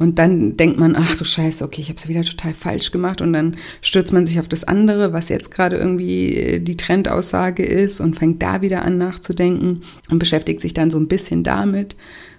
Und 0.00 0.18
dann 0.18 0.56
denkt 0.56 0.78
man, 0.78 0.96
ach 0.96 1.14
du 1.18 1.26
Scheiße, 1.26 1.62
okay, 1.62 1.82
ich 1.82 1.90
habe 1.90 1.98
es 1.98 2.08
wieder 2.08 2.22
total 2.22 2.54
falsch 2.54 2.90
gemacht. 2.90 3.20
Und 3.20 3.34
dann 3.34 3.58
stürzt 3.82 4.14
man 4.14 4.24
sich 4.24 4.40
auf 4.40 4.48
das 4.48 4.64
andere, 4.64 5.12
was 5.12 5.28
jetzt 5.28 5.50
gerade 5.50 5.76
irgendwie 5.76 6.34
äh, 6.34 6.58
die 6.58 6.78
Trendaussage 6.78 7.62
ist 7.62 8.00
und 8.00 8.18
fängt 8.18 8.42
da 8.42 8.62
wieder 8.62 8.82
an 8.82 8.96
nachzudenken 8.96 9.82
und 10.10 10.18
beschäftigt 10.18 10.62
sich 10.62 10.72
dann 10.72 10.90
so 10.90 10.98
ein 10.98 11.06
bisschen 11.06 11.42
damit, 11.42 11.96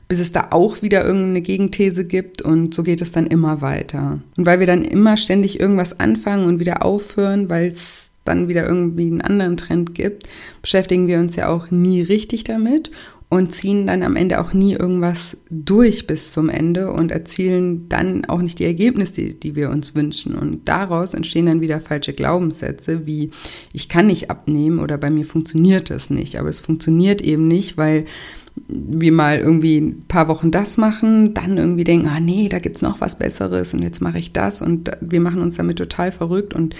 bis 0.07 0.19
es 0.19 0.31
da 0.31 0.47
auch 0.49 0.81
wieder 0.81 1.05
irgendeine 1.05 1.41
Gegenthese 1.41 2.03
gibt. 2.03 2.41
Und 2.41 2.73
so 2.73 2.81
geht 2.81 2.99
es 2.99 3.11
dann 3.11 3.27
immer 3.27 3.61
weiter. 3.61 4.19
Und 4.37 4.47
weil 4.47 4.59
wir 4.59 4.65
dann 4.65 4.83
immer 4.83 5.15
ständig 5.15 5.59
irgendwas 5.59 5.99
anfangen 5.99 6.47
und 6.47 6.59
wieder 6.59 6.83
aufhören, 6.83 7.47
weil 7.47 7.67
es 7.67 8.09
dann 8.25 8.47
wieder 8.47 8.67
irgendwie 8.67 9.05
einen 9.05 9.21
anderen 9.21 9.55
Trend 9.55 9.93
gibt, 9.93 10.27
beschäftigen 10.63 11.05
wir 11.05 11.19
uns 11.19 11.35
ja 11.35 11.47
auch 11.49 11.69
nie 11.69 12.01
richtig 12.01 12.43
damit 12.43 12.89
und 13.31 13.53
ziehen 13.53 13.87
dann 13.87 14.03
am 14.03 14.17
Ende 14.17 14.41
auch 14.41 14.51
nie 14.51 14.73
irgendwas 14.73 15.37
durch 15.49 16.05
bis 16.05 16.33
zum 16.33 16.49
Ende 16.49 16.91
und 16.91 17.11
erzielen 17.11 17.87
dann 17.87 18.25
auch 18.25 18.41
nicht 18.41 18.59
die 18.59 18.65
Ergebnisse, 18.65 19.33
die, 19.33 19.55
wir 19.55 19.69
uns 19.69 19.95
wünschen. 19.95 20.35
Und 20.35 20.67
daraus 20.67 21.13
entstehen 21.13 21.45
dann 21.45 21.61
wieder 21.61 21.79
falsche 21.79 22.11
Glaubenssätze 22.11 23.05
wie 23.05 23.31
ich 23.71 23.87
kann 23.87 24.07
nicht 24.07 24.29
abnehmen 24.29 24.79
oder 24.79 24.97
bei 24.97 25.09
mir 25.09 25.23
funktioniert 25.23 25.89
das 25.89 26.09
nicht. 26.09 26.37
Aber 26.39 26.49
es 26.49 26.59
funktioniert 26.59 27.21
eben 27.21 27.47
nicht, 27.47 27.77
weil 27.77 28.05
wir 28.67 29.13
mal 29.13 29.37
irgendwie 29.37 29.77
ein 29.77 30.03
paar 30.09 30.27
Wochen 30.27 30.51
das 30.51 30.75
machen, 30.75 31.33
dann 31.33 31.57
irgendwie 31.57 31.85
denken, 31.85 32.07
ah 32.07 32.19
nee, 32.19 32.49
da 32.49 32.59
gibt's 32.59 32.81
noch 32.81 32.99
was 32.99 33.17
Besseres 33.17 33.73
und 33.73 33.81
jetzt 33.81 34.01
mache 34.01 34.17
ich 34.17 34.33
das 34.33 34.61
und 34.61 34.91
wir 34.99 35.21
machen 35.21 35.41
uns 35.41 35.55
damit 35.55 35.77
total 35.77 36.11
verrückt 36.11 36.53
und 36.53 36.75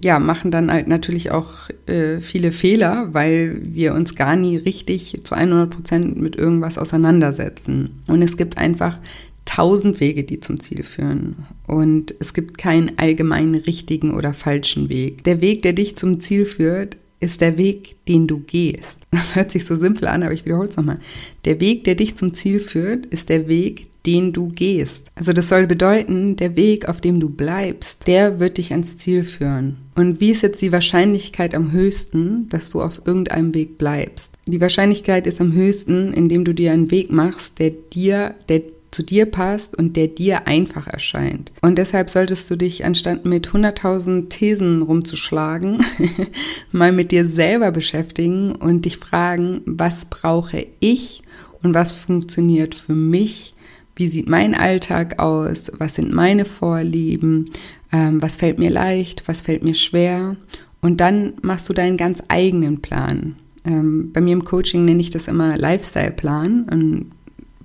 ja, 0.00 0.18
machen 0.18 0.50
dann 0.50 0.72
halt 0.72 0.88
natürlich 0.88 1.30
auch 1.30 1.68
äh, 1.86 2.20
viele 2.20 2.52
Fehler, 2.52 3.08
weil 3.12 3.60
wir 3.62 3.94
uns 3.94 4.14
gar 4.14 4.36
nie 4.36 4.56
richtig 4.56 5.20
zu 5.24 5.34
100 5.34 5.70
Prozent 5.70 6.20
mit 6.20 6.36
irgendwas 6.36 6.78
auseinandersetzen. 6.78 8.02
Und 8.06 8.22
es 8.22 8.36
gibt 8.36 8.58
einfach 8.58 8.98
tausend 9.44 10.00
Wege, 10.00 10.24
die 10.24 10.40
zum 10.40 10.60
Ziel 10.60 10.82
führen. 10.82 11.36
Und 11.66 12.14
es 12.20 12.32
gibt 12.32 12.58
keinen 12.58 12.98
allgemeinen 12.98 13.54
richtigen 13.54 14.14
oder 14.14 14.34
falschen 14.34 14.88
Weg. 14.88 15.24
Der 15.24 15.40
Weg, 15.40 15.62
der 15.62 15.72
dich 15.72 15.96
zum 15.96 16.20
Ziel 16.20 16.46
führt, 16.46 16.96
ist 17.20 17.40
der 17.40 17.56
Weg, 17.56 17.96
den 18.08 18.26
du 18.26 18.38
gehst. 18.38 18.98
Das 19.10 19.36
hört 19.36 19.50
sich 19.50 19.64
so 19.64 19.76
simpel 19.76 20.08
an, 20.08 20.22
aber 20.22 20.32
ich 20.32 20.44
wiederhole 20.44 20.68
es 20.68 20.76
nochmal. 20.76 21.00
Der 21.44 21.60
Weg, 21.60 21.84
der 21.84 21.94
dich 21.94 22.16
zum 22.16 22.34
Ziel 22.34 22.60
führt, 22.60 23.06
ist 23.06 23.28
der 23.28 23.48
Weg, 23.48 23.86
den 24.06 24.32
du 24.32 24.48
gehst. 24.48 25.06
Also 25.14 25.32
das 25.32 25.48
soll 25.48 25.66
bedeuten, 25.66 26.36
der 26.36 26.56
Weg, 26.56 26.88
auf 26.88 27.00
dem 27.00 27.20
du 27.20 27.28
bleibst, 27.28 28.06
der 28.06 28.40
wird 28.40 28.58
dich 28.58 28.72
ans 28.72 28.96
Ziel 28.96 29.24
führen. 29.24 29.76
Und 29.94 30.20
wie 30.20 30.30
ist 30.30 30.42
jetzt 30.42 30.62
die 30.62 30.72
Wahrscheinlichkeit 30.72 31.54
am 31.54 31.72
höchsten, 31.72 32.48
dass 32.48 32.70
du 32.70 32.80
auf 32.80 33.02
irgendeinem 33.04 33.54
Weg 33.54 33.78
bleibst? 33.78 34.34
Die 34.46 34.60
Wahrscheinlichkeit 34.60 35.26
ist 35.26 35.40
am 35.40 35.52
höchsten, 35.52 36.12
indem 36.12 36.44
du 36.44 36.54
dir 36.54 36.72
einen 36.72 36.90
Weg 36.90 37.12
machst, 37.12 37.58
der 37.58 37.70
dir, 37.70 38.34
der 38.48 38.62
zu 38.90 39.02
dir 39.02 39.26
passt 39.26 39.76
und 39.76 39.96
der 39.96 40.06
dir 40.06 40.46
einfach 40.46 40.86
erscheint. 40.86 41.50
Und 41.62 41.78
deshalb 41.78 42.10
solltest 42.10 42.50
du 42.50 42.56
dich, 42.56 42.84
anstatt 42.84 43.24
mit 43.24 43.48
100.000 43.48 44.28
Thesen 44.28 44.82
rumzuschlagen, 44.82 45.84
mal 46.72 46.92
mit 46.92 47.10
dir 47.10 47.26
selber 47.26 47.70
beschäftigen 47.70 48.54
und 48.54 48.84
dich 48.84 48.98
fragen, 48.98 49.62
was 49.64 50.04
brauche 50.04 50.66
ich 50.80 51.22
und 51.62 51.74
was 51.74 51.92
funktioniert 51.92 52.74
für 52.74 52.94
mich 52.94 53.54
wie 53.96 54.08
sieht 54.08 54.28
mein 54.28 54.54
Alltag 54.54 55.18
aus, 55.18 55.70
was 55.78 55.94
sind 55.94 56.12
meine 56.12 56.44
Vorlieben, 56.44 57.50
ähm, 57.92 58.22
was 58.22 58.36
fällt 58.36 58.58
mir 58.58 58.70
leicht, 58.70 59.24
was 59.26 59.42
fällt 59.42 59.64
mir 59.64 59.74
schwer. 59.74 60.36
Und 60.80 61.00
dann 61.00 61.34
machst 61.42 61.68
du 61.68 61.72
deinen 61.72 61.96
ganz 61.96 62.22
eigenen 62.28 62.80
Plan. 62.80 63.36
Ähm, 63.64 64.10
bei 64.12 64.20
mir 64.20 64.32
im 64.32 64.44
Coaching 64.44 64.84
nenne 64.84 65.00
ich 65.00 65.10
das 65.10 65.28
immer 65.28 65.56
Lifestyle-Plan, 65.56 67.10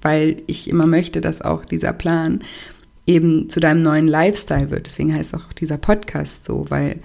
weil 0.02 0.38
ich 0.48 0.70
immer 0.70 0.86
möchte, 0.86 1.22
dass 1.22 1.42
auch 1.42 1.66
dieser 1.66 1.94
Plan 1.94 2.42
eben 3.08 3.50
zu 3.50 3.60
deinem 3.60 3.82
neuen 3.82 4.08
Lifestyle 4.08 4.70
wird. 4.70 4.86
Deswegen 4.86 5.14
heißt 5.16 5.34
auch 5.34 5.54
dieser 5.54 5.78
Podcast 5.78 6.46
so, 6.46 6.66
weil 6.70 7.00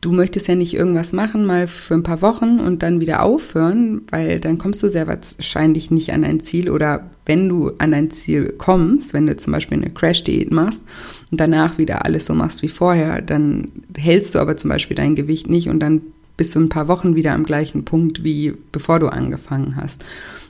du 0.00 0.12
möchtest 0.12 0.48
ja 0.48 0.54
nicht 0.54 0.74
irgendwas 0.74 1.12
machen, 1.12 1.44
mal 1.44 1.66
für 1.66 1.94
ein 1.94 2.02
paar 2.02 2.22
Wochen 2.22 2.58
und 2.58 2.82
dann 2.82 3.00
wieder 3.00 3.22
aufhören, 3.22 4.02
weil 4.10 4.40
dann 4.40 4.58
kommst 4.58 4.82
du 4.82 4.88
sehr 4.88 5.06
wahrscheinlich 5.06 5.90
nicht 5.90 6.12
an 6.12 6.22
dein 6.22 6.40
Ziel 6.40 6.70
oder 6.70 7.10
wenn 7.26 7.48
du 7.48 7.72
an 7.78 7.92
dein 7.92 8.10
Ziel 8.10 8.54
kommst, 8.56 9.12
wenn 9.12 9.26
du 9.26 9.36
zum 9.36 9.52
Beispiel 9.52 9.78
eine 9.78 9.90
Crash-Diät 9.90 10.50
machst 10.50 10.82
und 11.30 11.40
danach 11.40 11.76
wieder 11.76 12.04
alles 12.04 12.26
so 12.26 12.34
machst 12.34 12.62
wie 12.62 12.68
vorher, 12.68 13.20
dann 13.20 13.68
hältst 13.96 14.34
du 14.34 14.38
aber 14.38 14.56
zum 14.56 14.70
Beispiel 14.70 14.96
dein 14.96 15.16
Gewicht 15.16 15.50
nicht 15.50 15.68
und 15.68 15.80
dann 15.80 16.00
bist 16.36 16.54
du 16.54 16.60
ein 16.60 16.70
paar 16.70 16.88
Wochen 16.88 17.16
wieder 17.16 17.34
am 17.34 17.44
gleichen 17.44 17.84
Punkt, 17.84 18.24
wie 18.24 18.54
bevor 18.72 18.98
du 18.98 19.08
angefangen 19.08 19.76
hast. 19.76 20.02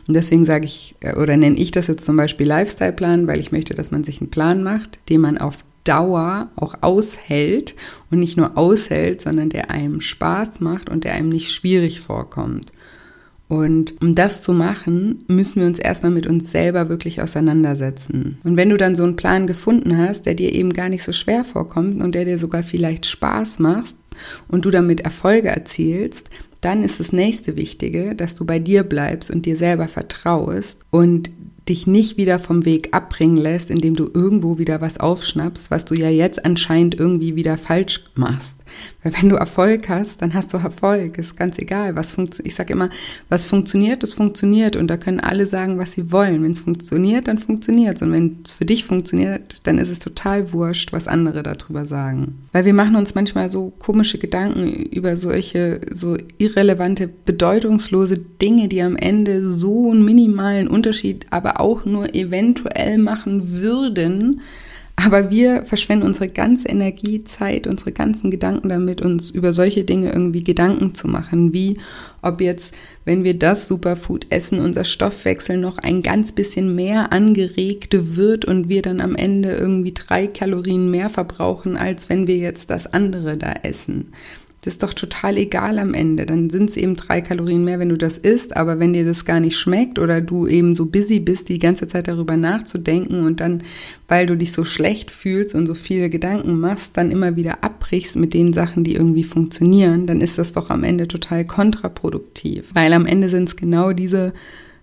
Und 0.06 0.14
deswegen 0.14 0.46
sage 0.46 0.64
ich 0.64 0.94
äh, 1.00 1.16
oder 1.16 1.36
nenne 1.36 1.56
ich 1.56 1.72
das 1.72 1.88
jetzt 1.88 2.04
zum 2.04 2.16
Beispiel 2.16 2.46
Lifestyle-Plan, 2.46 3.26
weil 3.26 3.40
ich 3.40 3.50
möchte, 3.50 3.74
dass 3.74 3.90
man 3.90 4.04
sich 4.04 4.20
einen 4.20 4.30
Plan 4.30 4.62
macht, 4.62 5.00
den 5.08 5.20
man 5.20 5.38
auf 5.38 5.64
Dauer 5.84 6.48
auch 6.56 6.74
aushält 6.82 7.74
und 8.10 8.20
nicht 8.20 8.36
nur 8.36 8.56
aushält, 8.56 9.20
sondern 9.20 9.48
der 9.48 9.70
einem 9.70 10.00
Spaß 10.00 10.60
macht 10.60 10.88
und 10.88 11.04
der 11.04 11.14
einem 11.14 11.30
nicht 11.30 11.52
schwierig 11.52 12.00
vorkommt. 12.00 12.72
Und 13.48 14.00
um 14.00 14.14
das 14.14 14.42
zu 14.42 14.52
machen, 14.52 15.24
müssen 15.26 15.60
wir 15.60 15.66
uns 15.66 15.80
erstmal 15.80 16.12
mit 16.12 16.28
uns 16.28 16.52
selber 16.52 16.88
wirklich 16.88 17.20
auseinandersetzen. 17.20 18.38
Und 18.44 18.56
wenn 18.56 18.68
du 18.68 18.76
dann 18.76 18.94
so 18.94 19.02
einen 19.02 19.16
Plan 19.16 19.48
gefunden 19.48 19.98
hast, 19.98 20.24
der 20.26 20.34
dir 20.34 20.52
eben 20.52 20.72
gar 20.72 20.88
nicht 20.88 21.02
so 21.02 21.10
schwer 21.10 21.42
vorkommt 21.42 22.00
und 22.00 22.14
der 22.14 22.24
dir 22.24 22.38
sogar 22.38 22.62
vielleicht 22.62 23.06
Spaß 23.06 23.58
macht 23.58 23.96
und 24.46 24.64
du 24.64 24.70
damit 24.70 25.00
Erfolge 25.00 25.48
erzielst, 25.48 26.28
dann 26.60 26.84
ist 26.84 27.00
das 27.00 27.12
nächste 27.12 27.56
Wichtige, 27.56 28.14
dass 28.14 28.36
du 28.36 28.44
bei 28.44 28.60
dir 28.60 28.84
bleibst 28.84 29.32
und 29.32 29.46
dir 29.46 29.56
selber 29.56 29.88
vertraust 29.88 30.82
und 30.90 31.30
dich 31.70 31.86
nicht 31.86 32.18
wieder 32.18 32.38
vom 32.38 32.64
Weg 32.66 32.92
abbringen 32.92 33.38
lässt, 33.38 33.70
indem 33.70 33.96
du 33.96 34.10
irgendwo 34.12 34.58
wieder 34.58 34.80
was 34.80 35.00
aufschnappst, 35.00 35.70
was 35.70 35.86
du 35.86 35.94
ja 35.94 36.10
jetzt 36.10 36.44
anscheinend 36.44 36.96
irgendwie 36.96 37.36
wieder 37.36 37.56
falsch 37.56 38.04
machst. 38.14 38.59
Weil 39.02 39.14
wenn 39.14 39.28
du 39.28 39.36
Erfolg 39.36 39.88
hast, 39.88 40.22
dann 40.22 40.34
hast 40.34 40.52
du 40.52 40.58
Erfolg. 40.58 41.18
Ist 41.18 41.36
ganz 41.36 41.58
egal, 41.58 41.96
was 41.96 42.12
funktioniert. 42.12 42.46
Ich 42.48 42.54
sage 42.54 42.72
immer, 42.72 42.90
was 43.28 43.46
funktioniert, 43.46 44.02
das 44.02 44.12
funktioniert. 44.12 44.76
Und 44.76 44.88
da 44.88 44.96
können 44.96 45.20
alle 45.20 45.46
sagen, 45.46 45.78
was 45.78 45.92
sie 45.92 46.12
wollen. 46.12 46.42
Wenn 46.42 46.52
es 46.52 46.60
funktioniert, 46.60 47.28
dann 47.28 47.38
funktioniert 47.38 47.96
es. 47.96 48.02
Und 48.02 48.12
wenn 48.12 48.38
es 48.44 48.54
für 48.54 48.64
dich 48.64 48.84
funktioniert, 48.84 49.66
dann 49.66 49.78
ist 49.78 49.88
es 49.88 49.98
total 49.98 50.52
wurscht, 50.52 50.92
was 50.92 51.08
andere 51.08 51.42
darüber 51.42 51.84
sagen. 51.84 52.38
Weil 52.52 52.64
wir 52.64 52.74
machen 52.74 52.96
uns 52.96 53.14
manchmal 53.14 53.50
so 53.50 53.72
komische 53.78 54.18
Gedanken 54.18 54.66
über 54.66 55.16
solche 55.16 55.80
so 55.92 56.16
irrelevante, 56.38 57.08
bedeutungslose 57.08 58.18
Dinge, 58.18 58.68
die 58.68 58.82
am 58.82 58.96
Ende 58.96 59.52
so 59.52 59.90
einen 59.90 60.04
minimalen 60.04 60.68
Unterschied, 60.68 61.26
aber 61.30 61.60
auch 61.60 61.84
nur 61.84 62.14
eventuell 62.14 62.98
machen 62.98 63.60
würden 63.60 64.40
aber 64.96 65.30
wir 65.30 65.64
verschwenden 65.64 66.06
unsere 66.06 66.28
ganze 66.28 66.68
Energie, 66.68 67.24
Zeit, 67.24 67.66
unsere 67.66 67.92
ganzen 67.92 68.30
Gedanken 68.30 68.68
damit, 68.68 69.00
uns 69.00 69.30
über 69.30 69.52
solche 69.54 69.84
Dinge 69.84 70.12
irgendwie 70.12 70.44
Gedanken 70.44 70.94
zu 70.94 71.08
machen, 71.08 71.52
wie 71.52 71.78
ob 72.22 72.40
jetzt, 72.40 72.74
wenn 73.04 73.24
wir 73.24 73.38
das 73.38 73.66
Superfood 73.66 74.26
essen, 74.28 74.60
unser 74.60 74.84
Stoffwechsel 74.84 75.56
noch 75.56 75.78
ein 75.78 76.02
ganz 76.02 76.32
bisschen 76.32 76.74
mehr 76.74 77.12
angeregt 77.12 78.16
wird 78.16 78.44
und 78.44 78.68
wir 78.68 78.82
dann 78.82 79.00
am 79.00 79.16
Ende 79.16 79.52
irgendwie 79.52 79.94
drei 79.94 80.26
Kalorien 80.26 80.90
mehr 80.90 81.08
verbrauchen, 81.08 81.76
als 81.76 82.08
wenn 82.08 82.26
wir 82.26 82.36
jetzt 82.36 82.68
das 82.68 82.86
andere 82.92 83.38
da 83.38 83.54
essen. 83.62 84.12
Das 84.62 84.74
ist 84.74 84.82
doch 84.82 84.92
total 84.92 85.38
egal 85.38 85.78
am 85.78 85.94
Ende. 85.94 86.26
Dann 86.26 86.50
sind 86.50 86.68
es 86.68 86.76
eben 86.76 86.94
drei 86.94 87.22
Kalorien 87.22 87.64
mehr, 87.64 87.78
wenn 87.78 87.88
du 87.88 87.96
das 87.96 88.18
isst. 88.18 88.56
Aber 88.56 88.78
wenn 88.78 88.92
dir 88.92 89.06
das 89.06 89.24
gar 89.24 89.40
nicht 89.40 89.56
schmeckt 89.56 89.98
oder 89.98 90.20
du 90.20 90.46
eben 90.46 90.74
so 90.74 90.84
busy 90.84 91.18
bist, 91.18 91.48
die 91.48 91.58
ganze 91.58 91.86
Zeit 91.86 92.08
darüber 92.08 92.36
nachzudenken 92.36 93.24
und 93.24 93.40
dann, 93.40 93.62
weil 94.06 94.26
du 94.26 94.36
dich 94.36 94.52
so 94.52 94.64
schlecht 94.64 95.10
fühlst 95.10 95.54
und 95.54 95.66
so 95.66 95.74
viele 95.74 96.10
Gedanken 96.10 96.60
machst, 96.60 96.96
dann 96.98 97.10
immer 97.10 97.36
wieder 97.36 97.64
abbrichst 97.64 98.16
mit 98.16 98.34
den 98.34 98.52
Sachen, 98.52 98.84
die 98.84 98.94
irgendwie 98.94 99.24
funktionieren, 99.24 100.06
dann 100.06 100.20
ist 100.20 100.36
das 100.36 100.52
doch 100.52 100.68
am 100.68 100.84
Ende 100.84 101.08
total 101.08 101.46
kontraproduktiv. 101.46 102.70
Weil 102.74 102.92
am 102.92 103.06
Ende 103.06 103.30
sind 103.30 103.48
es 103.48 103.56
genau 103.56 103.94
diese 103.94 104.34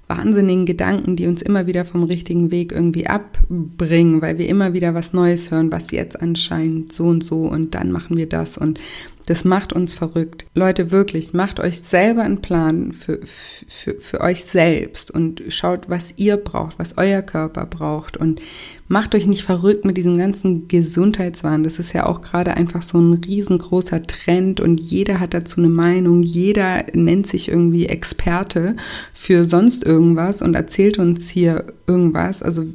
wahnsinnigen 0.07 0.65
Gedanken, 0.65 1.15
die 1.15 1.27
uns 1.27 1.41
immer 1.41 1.67
wieder 1.67 1.85
vom 1.85 2.03
richtigen 2.03 2.49
Weg 2.49 2.71
irgendwie 2.71 3.07
abbringen, 3.07 4.21
weil 4.21 4.37
wir 4.37 4.47
immer 4.47 4.73
wieder 4.73 4.93
was 4.93 5.13
Neues 5.13 5.51
hören, 5.51 5.71
was 5.71 5.91
jetzt 5.91 6.19
anscheinend 6.19 6.93
so 6.93 7.05
und 7.05 7.23
so 7.23 7.41
und 7.41 7.75
dann 7.75 7.91
machen 7.91 8.17
wir 8.17 8.27
das 8.27 8.57
und 8.57 8.79
das 9.27 9.43
macht 9.43 9.73
uns 9.73 9.93
verrückt. 9.93 10.45
Leute, 10.55 10.89
wirklich, 10.89 11.33
macht 11.33 11.59
euch 11.59 11.81
selber 11.81 12.23
einen 12.23 12.41
Plan 12.41 12.93
für, 12.93 13.19
für, 13.67 13.99
für 13.99 14.21
euch 14.21 14.45
selbst 14.45 15.11
und 15.11 15.43
schaut, 15.49 15.89
was 15.89 16.13
ihr 16.15 16.37
braucht, 16.37 16.79
was 16.79 16.97
euer 16.97 17.21
Körper 17.21 17.65
braucht 17.65 18.15
und 18.15 18.41
macht 18.87 19.13
euch 19.15 19.27
nicht 19.27 19.43
verrückt 19.43 19.83
mit 19.83 19.97
diesem 19.97 20.17
ganzen 20.17 20.69
Gesundheitswahn. 20.69 21.63
Das 21.63 21.77
ist 21.77 21.91
ja 21.91 22.05
auch 22.05 22.21
gerade 22.21 22.55
einfach 22.55 22.81
so 22.81 22.99
ein 22.99 23.13
riesengroßer 23.15 24.03
Trend 24.03 24.61
und 24.61 24.79
jeder 24.79 25.19
hat 25.19 25.33
dazu 25.33 25.59
eine 25.59 25.69
Meinung. 25.69 26.23
Jeder 26.23 26.85
nennt 26.93 27.27
sich 27.27 27.49
irgendwie 27.49 27.87
Experte 27.87 28.77
für 29.13 29.43
sonst 29.43 29.83
irgendwas 29.83 30.41
und 30.41 30.55
erzählt 30.55 30.99
uns 30.99 31.27
hier 31.27 31.65
irgendwas. 31.85 32.41
Also 32.41 32.65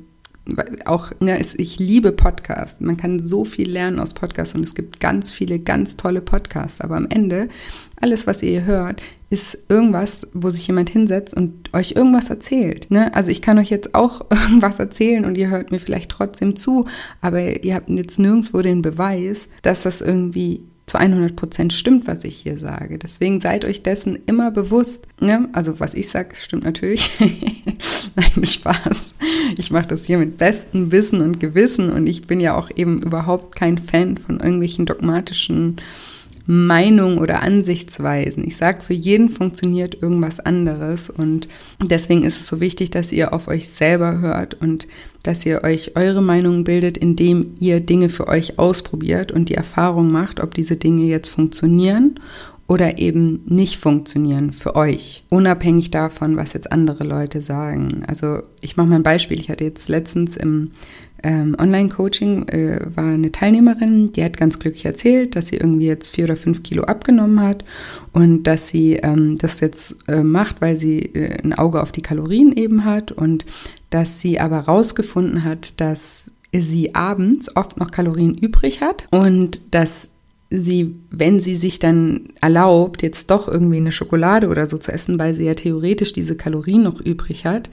auch, 0.86 1.12
ne, 1.20 1.40
ich 1.40 1.78
liebe 1.78 2.12
Podcasts. 2.12 2.80
Man 2.80 2.96
kann 2.96 3.22
so 3.22 3.44
viel 3.44 3.70
lernen 3.70 3.98
aus 3.98 4.14
Podcasts 4.14 4.54
und 4.54 4.64
es 4.64 4.74
gibt 4.74 4.98
ganz 4.98 5.30
viele 5.30 5.58
ganz 5.58 5.96
tolle 5.96 6.20
Podcasts. 6.20 6.80
Aber 6.80 6.96
am 6.96 7.06
Ende, 7.08 7.48
alles, 8.00 8.26
was 8.26 8.42
ihr 8.42 8.64
hört, 8.64 9.02
ist 9.30 9.56
irgendwas, 9.68 10.26
wo 10.34 10.50
sich 10.50 10.66
jemand 10.66 10.90
hinsetzt 10.90 11.34
und 11.34 11.72
euch 11.72 11.92
irgendwas 11.92 12.28
erzählt. 12.28 12.90
Ne? 12.90 13.14
Also 13.14 13.30
ich 13.30 13.40
kann 13.40 13.58
euch 13.58 13.70
jetzt 13.70 13.94
auch 13.94 14.26
irgendwas 14.30 14.78
erzählen 14.78 15.24
und 15.24 15.38
ihr 15.38 15.48
hört 15.48 15.70
mir 15.70 15.78
vielleicht 15.78 16.10
trotzdem 16.10 16.56
zu, 16.56 16.86
aber 17.20 17.64
ihr 17.64 17.74
habt 17.74 17.88
jetzt 17.88 18.18
nirgendwo 18.18 18.60
den 18.62 18.82
Beweis, 18.82 19.48
dass 19.62 19.82
das 19.82 20.00
irgendwie 20.00 20.64
zu 20.92 20.98
100 20.98 21.34
Prozent 21.36 21.72
stimmt, 21.72 22.06
was 22.06 22.22
ich 22.22 22.36
hier 22.36 22.58
sage. 22.58 22.98
Deswegen 22.98 23.40
seid 23.40 23.64
euch 23.64 23.82
dessen 23.82 24.18
immer 24.26 24.50
bewusst. 24.50 25.06
Ne? 25.20 25.48
Also 25.54 25.80
was 25.80 25.94
ich 25.94 26.10
sage, 26.10 26.36
stimmt 26.36 26.64
natürlich. 26.64 27.10
Nein, 28.14 28.44
Spaß. 28.44 29.14
Ich 29.56 29.70
mache 29.70 29.86
das 29.86 30.04
hier 30.04 30.18
mit 30.18 30.36
bestem 30.36 30.92
Wissen 30.92 31.22
und 31.22 31.40
Gewissen 31.40 31.90
und 31.90 32.06
ich 32.06 32.26
bin 32.26 32.40
ja 32.40 32.54
auch 32.54 32.70
eben 32.76 33.00
überhaupt 33.00 33.56
kein 33.56 33.78
Fan 33.78 34.18
von 34.18 34.40
irgendwelchen 34.40 34.84
dogmatischen 34.84 35.80
Meinungen 36.46 37.18
oder 37.18 37.42
Ansichtsweisen. 37.42 38.44
Ich 38.46 38.56
sage, 38.56 38.82
für 38.82 38.94
jeden 38.94 39.28
funktioniert 39.28 40.02
irgendwas 40.02 40.40
anderes 40.40 41.08
und 41.10 41.48
deswegen 41.80 42.24
ist 42.24 42.40
es 42.40 42.46
so 42.46 42.60
wichtig, 42.60 42.90
dass 42.90 43.12
ihr 43.12 43.32
auf 43.32 43.48
euch 43.48 43.68
selber 43.68 44.18
hört 44.18 44.54
und 44.54 44.86
dass 45.22 45.46
ihr 45.46 45.62
euch 45.62 45.92
eure 45.94 46.22
Meinung 46.22 46.64
bildet, 46.64 46.98
indem 46.98 47.54
ihr 47.60 47.80
Dinge 47.80 48.08
für 48.08 48.26
euch 48.26 48.58
ausprobiert 48.58 49.30
und 49.30 49.48
die 49.48 49.54
Erfahrung 49.54 50.10
macht, 50.10 50.40
ob 50.40 50.54
diese 50.54 50.76
Dinge 50.76 51.04
jetzt 51.04 51.28
funktionieren 51.28 52.18
oder 52.72 52.96
eben 52.96 53.42
nicht 53.44 53.76
funktionieren 53.76 54.50
für 54.50 54.76
euch, 54.76 55.24
unabhängig 55.28 55.90
davon, 55.90 56.38
was 56.38 56.54
jetzt 56.54 56.72
andere 56.72 57.04
Leute 57.04 57.42
sagen. 57.42 58.02
Also 58.06 58.44
ich 58.62 58.78
mache 58.78 58.86
mal 58.86 58.96
ein 58.96 59.02
Beispiel. 59.02 59.38
Ich 59.38 59.50
hatte 59.50 59.64
jetzt 59.64 59.90
letztens 59.90 60.38
im 60.38 60.70
ähm, 61.22 61.54
Online-Coaching 61.60 62.48
äh, 62.48 62.80
war 62.96 63.12
eine 63.12 63.30
Teilnehmerin, 63.30 64.12
die 64.12 64.24
hat 64.24 64.38
ganz 64.38 64.58
glücklich 64.58 64.86
erzählt, 64.86 65.36
dass 65.36 65.48
sie 65.48 65.56
irgendwie 65.56 65.84
jetzt 65.84 66.14
vier 66.14 66.24
oder 66.24 66.36
fünf 66.36 66.62
Kilo 66.62 66.84
abgenommen 66.84 67.40
hat 67.40 67.62
und 68.12 68.44
dass 68.44 68.68
sie 68.68 68.94
ähm, 68.94 69.36
das 69.36 69.60
jetzt 69.60 69.96
äh, 70.08 70.22
macht, 70.22 70.62
weil 70.62 70.78
sie 70.78 71.00
äh, 71.00 71.42
ein 71.44 71.52
Auge 71.52 71.82
auf 71.82 71.92
die 71.92 72.00
Kalorien 72.00 72.56
eben 72.56 72.86
hat 72.86 73.12
und 73.12 73.44
dass 73.90 74.18
sie 74.18 74.40
aber 74.40 74.60
rausgefunden 74.60 75.44
hat, 75.44 75.78
dass 75.78 76.32
sie 76.54 76.94
abends 76.94 77.54
oft 77.54 77.78
noch 77.78 77.90
Kalorien 77.90 78.34
übrig 78.34 78.80
hat 78.80 79.06
und 79.10 79.60
dass 79.74 80.08
sie, 80.52 80.94
wenn 81.10 81.40
sie 81.40 81.56
sich 81.56 81.78
dann 81.78 82.28
erlaubt, 82.40 83.02
jetzt 83.02 83.30
doch 83.30 83.48
irgendwie 83.48 83.78
eine 83.78 83.92
Schokolade 83.92 84.48
oder 84.48 84.66
so 84.66 84.78
zu 84.78 84.92
essen, 84.92 85.18
weil 85.18 85.34
sie 85.34 85.44
ja 85.44 85.54
theoretisch 85.54 86.12
diese 86.12 86.36
Kalorien 86.36 86.82
noch 86.82 87.00
übrig 87.00 87.46
hat, 87.46 87.70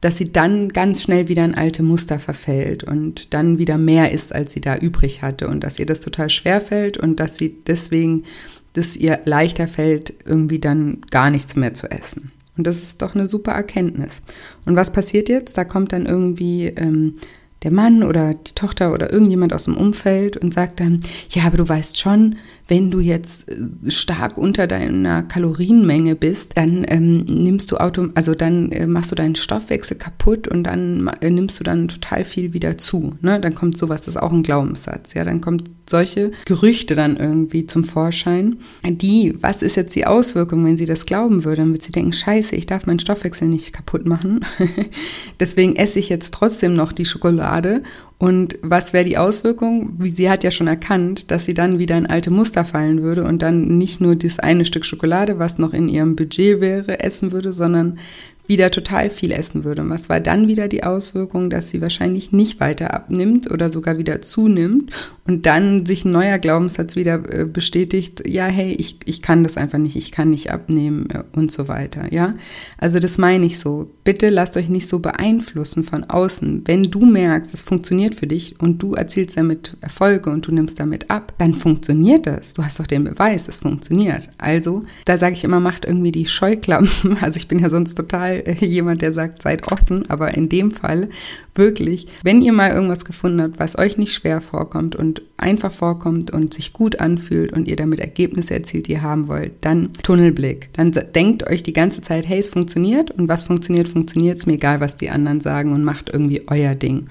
dass 0.00 0.18
sie 0.18 0.32
dann 0.32 0.70
ganz 0.70 1.02
schnell 1.02 1.28
wieder 1.28 1.44
in 1.44 1.54
alte 1.54 1.82
Muster 1.82 2.18
verfällt 2.18 2.84
und 2.84 3.32
dann 3.32 3.58
wieder 3.58 3.78
mehr 3.78 4.12
isst, 4.12 4.34
als 4.34 4.52
sie 4.52 4.60
da 4.60 4.76
übrig 4.76 5.22
hatte 5.22 5.48
und 5.48 5.64
dass 5.64 5.78
ihr 5.78 5.86
das 5.86 6.00
total 6.00 6.28
schwer 6.30 6.60
fällt 6.60 6.98
und 6.98 7.20
dass 7.20 7.36
sie 7.36 7.56
deswegen, 7.66 8.24
dass 8.72 8.96
ihr 8.96 9.20
leichter 9.24 9.68
fällt, 9.68 10.12
irgendwie 10.24 10.58
dann 10.58 10.98
gar 11.10 11.30
nichts 11.30 11.56
mehr 11.56 11.74
zu 11.74 11.90
essen. 11.90 12.32
Und 12.58 12.66
das 12.66 12.82
ist 12.82 13.02
doch 13.02 13.14
eine 13.14 13.26
super 13.26 13.52
Erkenntnis. 13.52 14.22
Und 14.64 14.76
was 14.76 14.92
passiert 14.92 15.28
jetzt? 15.28 15.58
Da 15.58 15.64
kommt 15.64 15.92
dann 15.92 16.06
irgendwie 16.06 16.66
ähm, 16.68 17.16
der 17.62 17.70
Mann 17.70 18.02
oder 18.02 18.34
die 18.34 18.52
Tochter 18.52 18.92
oder 18.92 19.12
irgendjemand 19.12 19.52
aus 19.52 19.64
dem 19.64 19.76
Umfeld 19.76 20.36
und 20.36 20.54
sagt 20.54 20.80
dann, 20.80 21.00
ja, 21.30 21.44
aber 21.44 21.56
du 21.56 21.68
weißt 21.68 21.98
schon, 21.98 22.36
wenn 22.68 22.90
du 22.90 23.00
jetzt 23.00 23.48
äh, 23.48 23.90
stark 23.90 24.38
unter 24.38 24.66
deiner 24.66 25.22
Kalorienmenge 25.22 26.16
bist, 26.16 26.52
dann 26.56 26.84
ähm, 26.88 27.24
nimmst 27.24 27.70
du 27.70 27.76
Auto, 27.76 28.08
also 28.14 28.34
dann 28.34 28.72
äh, 28.72 28.86
machst 28.86 29.10
du 29.10 29.14
deinen 29.14 29.36
Stoffwechsel 29.36 29.96
kaputt 29.96 30.48
und 30.48 30.64
dann 30.64 31.08
äh, 31.20 31.30
nimmst 31.30 31.60
du 31.60 31.64
dann 31.64 31.88
total 31.88 32.24
viel 32.24 32.52
wieder 32.52 32.78
zu. 32.78 33.14
Ne? 33.20 33.40
Dann 33.40 33.54
kommt 33.54 33.78
sowas, 33.78 34.02
das 34.02 34.16
ist 34.16 34.22
auch 34.22 34.32
ein 34.32 34.42
Glaubenssatz. 34.42 35.14
Ja, 35.14 35.24
dann 35.24 35.40
kommt 35.40 35.64
solche 35.88 36.32
Gerüchte 36.44 36.96
dann 36.96 37.16
irgendwie 37.16 37.66
zum 37.66 37.84
Vorschein. 37.84 38.56
Die, 38.84 39.36
was 39.40 39.62
ist 39.62 39.76
jetzt 39.76 39.94
die 39.94 40.06
Auswirkung, 40.06 40.64
wenn 40.64 40.76
sie 40.76 40.86
das 40.86 41.06
glauben 41.06 41.44
würde? 41.44 41.62
Dann 41.62 41.72
wird 41.72 41.82
sie 41.82 41.92
denken, 41.92 42.12
scheiße, 42.12 42.56
ich 42.56 42.66
darf 42.66 42.86
meinen 42.86 42.98
Stoffwechsel 42.98 43.46
nicht 43.46 43.72
kaputt 43.72 44.06
machen. 44.06 44.40
Deswegen 45.40 45.76
esse 45.76 46.00
ich 46.00 46.08
jetzt 46.08 46.34
trotzdem 46.34 46.74
noch 46.74 46.92
die 46.92 47.04
Schokolade 47.04 47.82
und 48.18 48.58
was 48.62 48.94
wäre 48.94 49.04
die 49.04 49.18
Auswirkung? 49.18 49.98
Sie 50.00 50.30
hat 50.30 50.42
ja 50.42 50.50
schon 50.50 50.68
erkannt, 50.68 51.30
dass 51.30 51.44
sie 51.44 51.52
dann 51.52 51.78
wieder 51.78 51.98
in 51.98 52.06
alte 52.06 52.30
Muster 52.30 52.64
fallen 52.64 53.02
würde 53.02 53.24
und 53.24 53.42
dann 53.42 53.76
nicht 53.76 54.00
nur 54.00 54.16
das 54.16 54.38
eine 54.38 54.64
Stück 54.64 54.86
Schokolade, 54.86 55.38
was 55.38 55.58
noch 55.58 55.74
in 55.74 55.88
ihrem 55.88 56.16
Budget 56.16 56.60
wäre, 56.62 57.00
essen 57.00 57.32
würde, 57.32 57.52
sondern 57.52 57.98
wieder 58.46 58.70
total 58.70 59.10
viel 59.10 59.32
essen 59.32 59.64
würde. 59.64 59.82
Und 59.82 59.90
was 59.90 60.08
war 60.08 60.20
dann 60.20 60.48
wieder 60.48 60.68
die 60.68 60.84
Auswirkung, 60.84 61.50
dass 61.50 61.70
sie 61.70 61.80
wahrscheinlich 61.80 62.32
nicht 62.32 62.60
weiter 62.60 62.94
abnimmt 62.94 63.50
oder 63.50 63.70
sogar 63.70 63.98
wieder 63.98 64.22
zunimmt 64.22 64.92
und 65.26 65.46
dann 65.46 65.86
sich 65.86 66.04
ein 66.04 66.12
neuer 66.12 66.38
Glaubenssatz 66.38 66.96
wieder 66.96 67.22
äh, 67.28 67.44
bestätigt, 67.44 68.22
ja, 68.26 68.46
hey, 68.46 68.76
ich, 68.78 68.98
ich 69.04 69.22
kann 69.22 69.42
das 69.42 69.56
einfach 69.56 69.78
nicht, 69.78 69.96
ich 69.96 70.12
kann 70.12 70.30
nicht 70.30 70.50
abnehmen 70.50 71.08
äh, 71.10 71.24
und 71.36 71.50
so 71.50 71.68
weiter, 71.68 72.12
ja. 72.12 72.34
Also 72.78 73.00
das 73.00 73.18
meine 73.18 73.46
ich 73.46 73.58
so. 73.58 73.90
Bitte 74.04 74.30
lasst 74.30 74.56
euch 74.56 74.68
nicht 74.68 74.88
so 74.88 75.00
beeinflussen 75.00 75.82
von 75.82 76.04
außen. 76.04 76.62
Wenn 76.66 76.84
du 76.84 77.04
merkst, 77.04 77.52
es 77.52 77.62
funktioniert 77.62 78.14
für 78.14 78.26
dich 78.26 78.60
und 78.60 78.82
du 78.82 78.94
erzielst 78.94 79.36
damit 79.36 79.76
Erfolge 79.80 80.30
und 80.30 80.46
du 80.46 80.52
nimmst 80.52 80.78
damit 80.78 81.10
ab, 81.10 81.32
dann 81.38 81.54
funktioniert 81.54 82.26
das. 82.26 82.52
Du 82.52 82.62
hast 82.62 82.78
doch 82.78 82.86
den 82.86 83.04
Beweis, 83.04 83.48
es 83.48 83.58
funktioniert. 83.58 84.28
Also, 84.38 84.84
da 85.04 85.18
sage 85.18 85.34
ich 85.34 85.44
immer, 85.44 85.60
macht 85.60 85.84
irgendwie 85.84 86.12
die 86.12 86.26
Scheuklappen. 86.26 86.88
Also 87.26 87.38
ich 87.38 87.48
bin 87.48 87.58
ja 87.58 87.70
sonst 87.70 87.94
total 87.94 88.35
jemand, 88.60 89.02
der 89.02 89.12
sagt, 89.12 89.42
seid 89.42 89.70
offen, 89.70 90.08
aber 90.08 90.34
in 90.34 90.48
dem 90.48 90.70
Fall 90.70 91.08
wirklich, 91.54 92.06
wenn 92.22 92.42
ihr 92.42 92.52
mal 92.52 92.70
irgendwas 92.70 93.04
gefunden 93.04 93.40
habt, 93.42 93.58
was 93.58 93.78
euch 93.78 93.96
nicht 93.96 94.12
schwer 94.12 94.40
vorkommt 94.40 94.96
und 94.96 95.22
einfach 95.36 95.72
vorkommt 95.72 96.30
und 96.30 96.54
sich 96.54 96.72
gut 96.72 97.00
anfühlt 97.00 97.52
und 97.52 97.68
ihr 97.68 97.76
damit 97.76 98.00
Ergebnisse 98.00 98.54
erzielt, 98.54 98.88
die 98.88 98.92
ihr 98.92 99.02
haben 99.02 99.28
wollt, 99.28 99.52
dann 99.62 99.92
Tunnelblick. 100.02 100.70
Dann 100.72 100.92
denkt 101.14 101.48
euch 101.48 101.62
die 101.62 101.72
ganze 101.72 102.02
Zeit, 102.02 102.26
hey, 102.28 102.38
es 102.38 102.48
funktioniert 102.48 103.10
und 103.10 103.28
was 103.28 103.42
funktioniert, 103.42 103.88
funktioniert, 103.88 104.38
es 104.38 104.46
mir 104.46 104.54
egal, 104.54 104.80
was 104.80 104.96
die 104.96 105.10
anderen 105.10 105.40
sagen 105.40 105.72
und 105.72 105.84
macht 105.84 106.10
irgendwie 106.12 106.42
euer 106.48 106.74
Ding. 106.74 107.06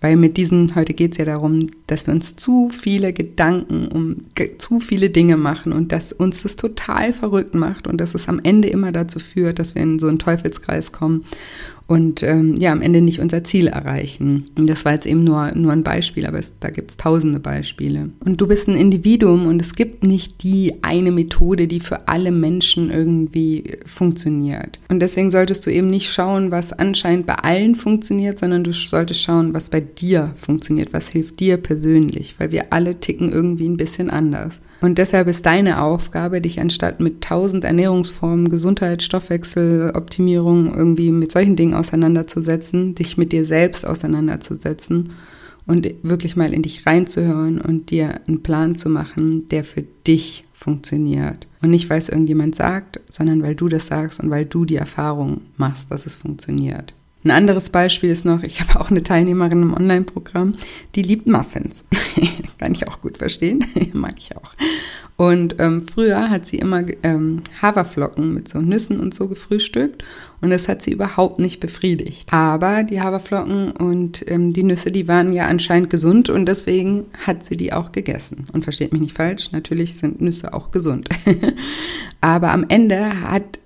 Weil 0.00 0.16
mit 0.16 0.36
diesen, 0.36 0.74
heute 0.74 0.94
geht 0.94 1.12
es 1.12 1.18
ja 1.18 1.24
darum, 1.24 1.70
dass 1.86 2.06
wir 2.06 2.14
uns 2.14 2.36
zu 2.36 2.70
viele 2.70 3.12
Gedanken 3.12 3.88
um 3.88 4.24
zu 4.58 4.80
viele 4.80 5.10
Dinge 5.10 5.36
machen 5.36 5.72
und 5.72 5.92
dass 5.92 6.12
uns 6.12 6.42
das 6.42 6.56
total 6.56 7.12
verrückt 7.12 7.54
macht 7.54 7.86
und 7.86 8.00
dass 8.00 8.14
es 8.14 8.28
am 8.28 8.40
Ende 8.42 8.68
immer 8.68 8.92
dazu 8.92 9.18
führt, 9.18 9.58
dass 9.58 9.74
wir 9.74 9.82
in 9.82 9.98
so 9.98 10.08
einen 10.08 10.18
Teufelskreis 10.18 10.92
kommen 10.92 11.24
und 11.88 12.22
ähm, 12.24 12.56
ja, 12.58 12.72
am 12.72 12.82
Ende 12.82 13.00
nicht 13.00 13.20
unser 13.20 13.44
Ziel 13.44 13.68
erreichen. 13.68 14.46
Und 14.56 14.68
das 14.68 14.84
war 14.84 14.92
jetzt 14.92 15.06
eben 15.06 15.22
nur, 15.22 15.52
nur 15.54 15.72
ein 15.72 15.84
Beispiel, 15.84 16.26
aber 16.26 16.38
es, 16.38 16.52
da 16.58 16.70
gibt 16.70 16.90
es 16.90 16.96
tausende 16.96 17.38
Beispiele. 17.38 18.10
Und 18.24 18.40
du 18.40 18.48
bist 18.48 18.66
ein 18.66 18.74
Individuum 18.74 19.46
und 19.46 19.62
es 19.62 19.74
gibt 19.74 20.02
nicht 20.02 20.42
die 20.42 20.74
eine 20.82 21.12
Methode, 21.12 21.68
die 21.68 21.78
für 21.78 22.08
alle 22.08 22.32
Menschen 22.32 22.90
irgendwie 22.90 23.78
funktioniert. 23.86 24.80
Und 24.88 25.00
deswegen 25.00 25.30
solltest 25.30 25.64
du 25.64 25.70
eben 25.70 25.88
nicht 25.88 26.10
schauen, 26.10 26.50
was 26.50 26.72
anscheinend 26.72 27.26
bei 27.26 27.36
allen 27.36 27.76
funktioniert, 27.76 28.40
sondern 28.40 28.64
du 28.64 28.72
solltest 28.72 29.22
schauen, 29.22 29.54
was 29.54 29.70
bei 29.70 29.80
dir 29.80 30.32
funktioniert, 30.34 30.92
was 30.92 31.08
hilft 31.08 31.38
dir 31.38 31.56
persönlich, 31.56 31.75
weil 32.38 32.52
wir 32.52 32.72
alle 32.72 33.00
ticken 33.00 33.32
irgendwie 33.32 33.68
ein 33.68 33.76
bisschen 33.76 34.10
anders. 34.10 34.60
Und 34.80 34.98
deshalb 34.98 35.28
ist 35.28 35.46
deine 35.46 35.80
Aufgabe, 35.80 36.40
dich 36.40 36.60
anstatt 36.60 37.00
mit 37.00 37.22
tausend 37.22 37.64
Ernährungsformen, 37.64 38.50
Gesundheit, 38.50 39.02
Stoffwechsel, 39.02 39.92
Optimierung 39.94 40.74
irgendwie 40.74 41.10
mit 41.10 41.32
solchen 41.32 41.56
Dingen 41.56 41.74
auseinanderzusetzen, 41.74 42.94
dich 42.94 43.16
mit 43.16 43.32
dir 43.32 43.44
selbst 43.44 43.86
auseinanderzusetzen 43.86 45.10
und 45.66 45.88
wirklich 46.02 46.36
mal 46.36 46.52
in 46.52 46.62
dich 46.62 46.86
reinzuhören 46.86 47.60
und 47.60 47.90
dir 47.90 48.20
einen 48.26 48.42
Plan 48.42 48.76
zu 48.76 48.88
machen, 48.88 49.48
der 49.48 49.64
für 49.64 49.82
dich 50.06 50.44
funktioniert. 50.52 51.46
Und 51.62 51.70
nicht, 51.70 51.90
weil 51.90 51.98
es 51.98 52.08
irgendjemand 52.08 52.54
sagt, 52.54 53.00
sondern 53.10 53.42
weil 53.42 53.54
du 53.54 53.68
das 53.68 53.86
sagst 53.86 54.20
und 54.20 54.30
weil 54.30 54.44
du 54.44 54.64
die 54.64 54.76
Erfahrung 54.76 55.42
machst, 55.56 55.90
dass 55.90 56.06
es 56.06 56.14
funktioniert. 56.14 56.94
Ein 57.26 57.32
anderes 57.32 57.70
Beispiel 57.70 58.10
ist 58.10 58.24
noch, 58.24 58.44
ich 58.44 58.60
habe 58.60 58.78
auch 58.78 58.92
eine 58.92 59.02
Teilnehmerin 59.02 59.60
im 59.60 59.74
Online-Programm, 59.74 60.54
die 60.94 61.02
liebt 61.02 61.26
Muffins. 61.26 61.84
Kann 62.58 62.72
ich 62.72 62.86
auch 62.86 63.00
gut 63.00 63.18
verstehen, 63.18 63.64
mag 63.94 64.14
ich 64.16 64.36
auch. 64.36 64.54
Und 65.16 65.56
ähm, 65.58 65.88
früher 65.92 66.30
hat 66.30 66.46
sie 66.46 66.58
immer 66.58 66.84
ähm, 67.02 67.42
Haferflocken 67.60 68.32
mit 68.32 68.46
so 68.46 68.60
Nüssen 68.60 69.00
und 69.00 69.12
so 69.12 69.26
gefrühstückt 69.26 70.04
und 70.40 70.50
das 70.50 70.68
hat 70.68 70.82
sie 70.82 70.92
überhaupt 70.92 71.40
nicht 71.40 71.58
befriedigt. 71.58 72.32
Aber 72.32 72.84
die 72.84 73.00
Haferflocken 73.00 73.72
und 73.72 74.24
ähm, 74.30 74.52
die 74.52 74.62
Nüsse, 74.62 74.92
die 74.92 75.08
waren 75.08 75.32
ja 75.32 75.48
anscheinend 75.48 75.90
gesund 75.90 76.30
und 76.30 76.46
deswegen 76.46 77.06
hat 77.26 77.44
sie 77.44 77.56
die 77.56 77.72
auch 77.72 77.90
gegessen. 77.90 78.44
Und 78.52 78.62
versteht 78.62 78.92
mich 78.92 79.02
nicht 79.02 79.16
falsch, 79.16 79.50
natürlich 79.50 79.96
sind 79.96 80.20
Nüsse 80.20 80.54
auch 80.54 80.70
gesund. 80.70 81.08
Aber 82.20 82.52
am 82.52 82.66
Ende 82.68 83.20
hat 83.22 83.58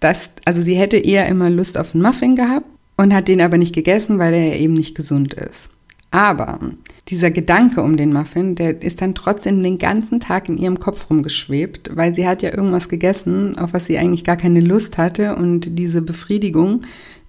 das, 0.00 0.30
also 0.44 0.62
sie 0.62 0.74
hätte 0.74 0.96
eher 0.96 1.26
immer 1.26 1.48
Lust 1.48 1.78
auf 1.78 1.94
einen 1.94 2.02
Muffin 2.02 2.34
gehabt 2.34 2.66
und 2.96 3.14
hat 3.14 3.28
den 3.28 3.40
aber 3.40 3.58
nicht 3.58 3.74
gegessen, 3.74 4.18
weil 4.18 4.34
er 4.34 4.58
eben 4.58 4.74
nicht 4.74 4.94
gesund 4.94 5.34
ist. 5.34 5.68
Aber 6.14 6.60
dieser 7.08 7.32
Gedanke 7.32 7.82
um 7.82 7.96
den 7.96 8.12
Muffin, 8.12 8.54
der 8.54 8.80
ist 8.82 9.02
dann 9.02 9.16
trotzdem 9.16 9.60
den 9.64 9.78
ganzen 9.78 10.20
Tag 10.20 10.48
in 10.48 10.56
ihrem 10.56 10.78
Kopf 10.78 11.10
rumgeschwebt, 11.10 11.90
weil 11.96 12.14
sie 12.14 12.28
hat 12.28 12.40
ja 12.42 12.56
irgendwas 12.56 12.88
gegessen, 12.88 13.58
auf 13.58 13.74
was 13.74 13.86
sie 13.86 13.98
eigentlich 13.98 14.22
gar 14.22 14.36
keine 14.36 14.60
Lust 14.60 14.96
hatte 14.96 15.34
und 15.34 15.76
diese 15.76 16.02
Befriedigung 16.02 16.82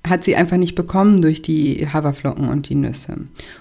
hat 0.08 0.24
sie 0.24 0.36
einfach 0.36 0.58
nicht 0.58 0.76
bekommen 0.76 1.22
durch 1.22 1.42
die 1.42 1.88
Haferflocken 1.88 2.48
und 2.48 2.70
die 2.70 2.76
Nüsse. 2.76 3.18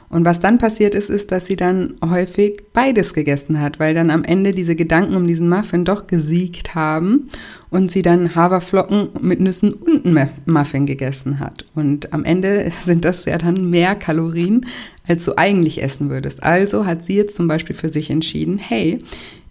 Und 0.09 0.25
was 0.25 0.41
dann 0.41 0.59
passiert 0.59 0.95
ist, 0.95 1.11
ist, 1.11 1.33
dass 1.33 1.47
sie 1.47 1.57
dann 1.57 1.95
häufig 2.05 2.63
beides 2.73 3.15
gegessen 3.15 3.61
hat, 3.61 3.81
weil 3.81 3.95
dann 3.95 4.11
am 4.11 4.25
Ende 4.25 4.53
diese 4.53 4.77
Gedanken 4.77 5.17
um 5.17 5.27
diesen 5.27 5.49
Muffin 5.49 5.85
doch 5.85 6.07
gesiegt 6.07 6.75
haben 6.75 7.29
und 7.71 7.91
sie 7.91 8.03
dann 8.03 8.35
Haferflocken 8.35 9.09
mit 9.21 9.41
Nüssen 9.41 9.73
und 9.73 10.05
Muffin 10.47 10.87
gegessen 10.87 11.41
hat. 11.41 11.65
Und 11.75 12.13
am 12.13 12.25
Ende 12.25 12.71
sind 12.85 13.05
das 13.05 13.25
ja 13.25 13.39
dann 13.39 13.71
mehr 13.71 13.95
Kalorien, 13.95 14.67
als 15.07 15.25
du 15.25 15.37
eigentlich 15.37 15.83
essen 15.83 16.11
würdest. 16.11 16.43
Also 16.43 16.87
hat 16.87 17.05
sie 17.05 17.17
jetzt 17.17 17.37
zum 17.37 17.49
Beispiel 17.49 17.75
für 17.75 17.89
sich 17.89 18.11
entschieden, 18.11 18.59
hey, 18.59 19.01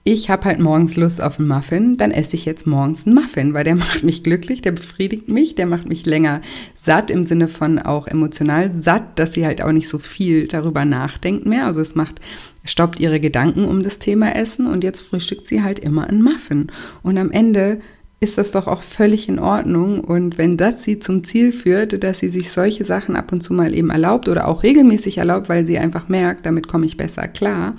ich 0.05 0.29
habe 0.29 0.45
halt 0.45 0.59
morgens 0.59 0.97
Lust 0.97 1.21
auf 1.21 1.39
einen 1.39 1.47
Muffin, 1.47 1.95
dann 1.95 2.11
esse 2.11 2.35
ich 2.35 2.43
jetzt 2.43 2.67
morgens 2.67 3.05
einen 3.05 3.15
Muffin, 3.15 3.53
weil 3.53 3.63
der 3.63 3.75
macht 3.77 4.03
mich 4.03 4.23
glücklich, 4.23 4.61
der 4.61 4.73
befriedigt 4.73 5.29
mich, 5.29 5.55
der 5.55 5.65
macht 5.65 5.87
mich 5.87 6.05
länger 6.05 6.41
satt 6.75 7.09
im 7.09 7.23
Sinne 7.23 7.47
von 7.47 7.79
auch 7.79 8.07
emotional 8.07 8.75
satt, 8.75 9.17
dass 9.17 9.33
sie 9.33 9.45
halt 9.45 9.61
auch 9.61 9.71
nicht 9.71 9.87
so 9.87 9.99
viel 9.99 10.47
darüber 10.47 10.83
nachdenkt 10.83 11.45
mehr. 11.45 11.65
Also 11.65 11.79
es 11.79 11.95
macht, 11.95 12.19
stoppt 12.65 12.99
ihre 12.99 13.19
Gedanken 13.19 13.65
um 13.65 13.81
das 13.81 13.99
Thema 13.99 14.35
Essen 14.35 14.67
und 14.67 14.83
jetzt 14.83 15.01
frühstückt 15.01 15.47
sie 15.47 15.63
halt 15.63 15.79
immer 15.79 16.07
einen 16.07 16.21
Muffin. 16.21 16.67
Und 17.01 17.17
am 17.17 17.31
Ende 17.31 17.79
ist 18.19 18.37
das 18.37 18.51
doch 18.51 18.67
auch 18.67 18.81
völlig 18.81 19.27
in 19.29 19.39
Ordnung. 19.39 20.01
Und 20.01 20.37
wenn 20.37 20.57
das 20.57 20.83
sie 20.83 20.99
zum 20.99 21.23
Ziel 21.23 21.51
führt, 21.51 22.03
dass 22.03 22.19
sie 22.19 22.29
sich 22.29 22.51
solche 22.51 22.85
Sachen 22.85 23.15
ab 23.15 23.31
und 23.31 23.41
zu 23.41 23.53
mal 23.53 23.75
eben 23.75 23.89
erlaubt 23.89 24.27
oder 24.27 24.47
auch 24.47 24.63
regelmäßig 24.63 25.17
erlaubt, 25.17 25.49
weil 25.49 25.65
sie 25.65 25.77
einfach 25.77 26.07
merkt, 26.07 26.45
damit 26.45 26.67
komme 26.67 26.85
ich 26.85 26.97
besser 26.97 27.27
klar, 27.27 27.75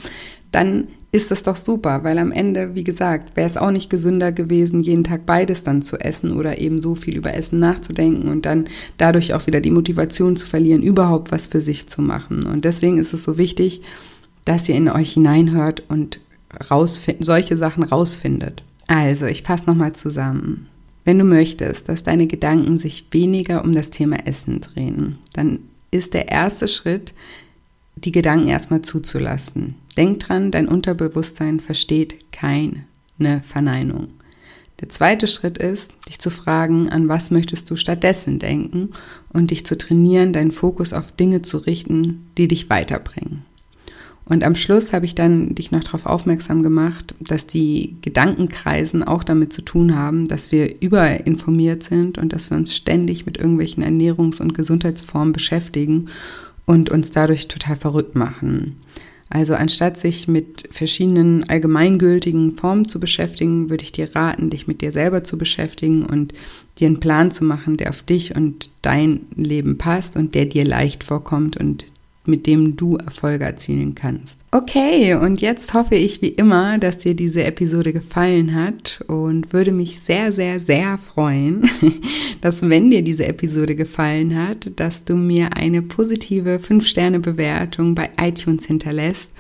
dann 0.53 0.89
ist 1.15 1.31
das 1.31 1.45
doch 1.45 1.55
super, 1.55 2.03
weil 2.03 2.19
am 2.19 2.33
Ende, 2.33 2.75
wie 2.75 2.83
gesagt, 2.83 3.37
wäre 3.37 3.47
es 3.47 3.57
auch 3.57 3.71
nicht 3.71 3.89
gesünder 3.89 4.33
gewesen, 4.33 4.83
jeden 4.83 5.05
Tag 5.05 5.27
beides 5.27 5.63
dann 5.63 5.81
zu 5.81 5.97
essen 5.97 6.37
oder 6.37 6.59
eben 6.59 6.83
so 6.83 6.97
viel 6.97 7.17
über 7.17 7.33
Essen 7.35 7.61
nachzudenken 7.61 8.29
und 8.29 8.47
dann 8.47 8.65
dadurch 8.99 9.33
auch 9.33 9.47
wieder 9.47 9.61
die 9.61 9.71
Motivation 9.71 10.37
zu 10.37 10.45
verlieren, 10.45 10.83
überhaupt 10.83 11.31
was 11.31 11.47
für 11.47 11.61
sich 11.61 11.87
zu 11.87 12.03
machen. 12.03 12.45
Und 12.47 12.65
deswegen 12.65 12.99
ist 12.99 13.15
es 13.15 13.23
so 13.23 13.39
wichtig, 13.39 13.83
dass 14.45 14.69
ihr 14.69 14.75
in 14.75 14.89
euch 14.89 15.13
hineinhört 15.13 15.85
und 15.89 16.19
solche 17.21 17.57
Sachen 17.57 17.85
rausfindet. 17.85 18.65
Also, 18.89 19.27
ich 19.27 19.45
fasse 19.45 19.67
nochmal 19.67 19.93
zusammen. 19.93 20.67
Wenn 21.05 21.21
du 21.21 21.25
möchtest, 21.25 21.89
dass 21.89 22.03
deine 22.03 22.27
Gedanken 22.27 22.81
sich 22.81 23.07
weniger 23.13 23.63
um 23.63 23.73
das 23.73 23.91
Thema 23.91 24.27
Essen 24.27 24.61
drehen, 24.61 25.19
dann 25.33 25.61
ist 25.93 26.13
der 26.13 26.33
erste 26.33 26.67
Schritt, 26.67 27.15
die 27.97 28.13
Gedanken 28.13 28.49
erstmal 28.49 28.83
zuzulassen. 28.83 29.77
Denk 29.97 30.21
dran, 30.21 30.51
dein 30.51 30.69
Unterbewusstsein 30.69 31.61
versteht 31.61 32.33
keine 32.33 32.85
Verneinung. 33.43 34.09
Der 34.81 34.89
zweite 34.89 35.29
Schritt 35.29 35.57
ist, 35.59 35.93
dich 36.09 36.19
zu 36.19 36.31
fragen, 36.31 36.89
an 36.89 37.09
was 37.09 37.31
möchtest 37.31 37.71
du 37.71 37.77
stattdessen 37.77 38.39
denken 38.39 38.91
und 39.33 39.51
dich 39.51 39.65
zu 39.65 39.79
trainieren, 39.79 40.33
deinen 40.33 40.51
Fokus 40.51 40.93
auf 40.93 41.13
Dinge 41.13 41.43
zu 41.43 41.59
richten, 41.59 42.27
die 42.37 42.49
dich 42.49 42.69
weiterbringen. 42.71 43.45
Und 44.27 44.43
am 44.43 44.57
Schluss 44.57 44.93
habe 44.93 45.05
ich 45.05 45.15
dann 45.15 45.55
dich 45.55 45.71
noch 45.71 45.85
darauf 45.85 46.07
aufmerksam 46.07 46.63
gemacht, 46.63 47.15
dass 47.21 47.47
die 47.47 47.97
Gedankenkreisen 48.01 49.03
auch 49.03 49.23
damit 49.23 49.53
zu 49.53 49.61
tun 49.61 49.97
haben, 49.97 50.27
dass 50.27 50.51
wir 50.51 50.81
überinformiert 50.81 51.83
sind 51.83 52.17
und 52.17 52.33
dass 52.33 52.51
wir 52.51 52.57
uns 52.57 52.75
ständig 52.75 53.27
mit 53.27 53.37
irgendwelchen 53.37 53.85
Ernährungs- 53.85 54.41
und 54.41 54.55
Gesundheitsformen 54.55 55.33
beschäftigen 55.33 56.09
und 56.67 56.91
uns 56.91 57.11
dadurch 57.11 57.49
total 57.49 57.77
verrückt 57.77 58.15
machen. 58.15 58.81
Also 59.31 59.55
anstatt 59.55 59.99
sich 59.99 60.29
mit 60.29 60.69
verschiedenen 60.71 61.49
allgemeingültigen 61.49 62.53
Formen 62.53 62.85
zu 62.85 63.01
beschäftigen, 63.01 63.71
würde 63.71 63.83
ich 63.83 63.91
dir 63.91 64.15
raten, 64.15 64.51
dich 64.51 64.67
mit 64.67 64.81
dir 64.81 64.93
selber 64.93 65.25
zu 65.25 65.39
beschäftigen 65.39 66.07
und 66.07 66.35
dir 66.79 66.87
einen 66.87 67.01
Plan 67.01 67.31
zu 67.31 67.45
machen, 67.45 67.77
der 67.77 67.91
auf 67.91 68.03
dich 68.03 68.37
und 68.37 68.71
dein 68.83 69.27
Leben 69.35 69.79
passt 69.79 70.17
und 70.17 70.35
der 70.35 70.45
dir 70.45 70.65
leicht 70.65 71.05
vorkommt 71.05 71.57
und 71.57 71.87
mit 72.27 72.47
dem 72.47 72.77
du 72.77 72.97
Erfolge 72.97 73.45
erzielen 73.45 73.95
kannst. 73.95 74.41
Okay, 74.57 75.15
und 75.15 75.41
jetzt 75.41 75.75
hoffe 75.75 75.97
ich 75.97 76.23
wie 76.23 76.29
immer, 76.29 76.79
dass 76.79 76.99
dir 76.99 77.17
diese 77.17 77.43
Episode 77.43 77.93
gefallen 77.93 78.55
hat 78.55 79.03
und 79.09 79.53
würde 79.53 79.73
mich 79.73 79.99
sehr, 79.99 80.31
sehr, 80.31 80.61
sehr 80.61 80.97
freuen, 80.97 81.69
dass 82.41 82.63
wenn 82.63 82.89
dir 82.89 83.03
diese 83.03 83.27
Episode 83.27 83.75
gefallen 83.75 84.39
hat, 84.39 84.71
dass 84.77 85.05
du 85.05 85.17
mir 85.17 85.57
eine 85.57 85.83
positive 85.83 86.61
5-Sterne-Bewertung 86.61 87.97
bei 87.97 88.11
iTunes 88.17 88.65
hinterlässt 88.67 89.33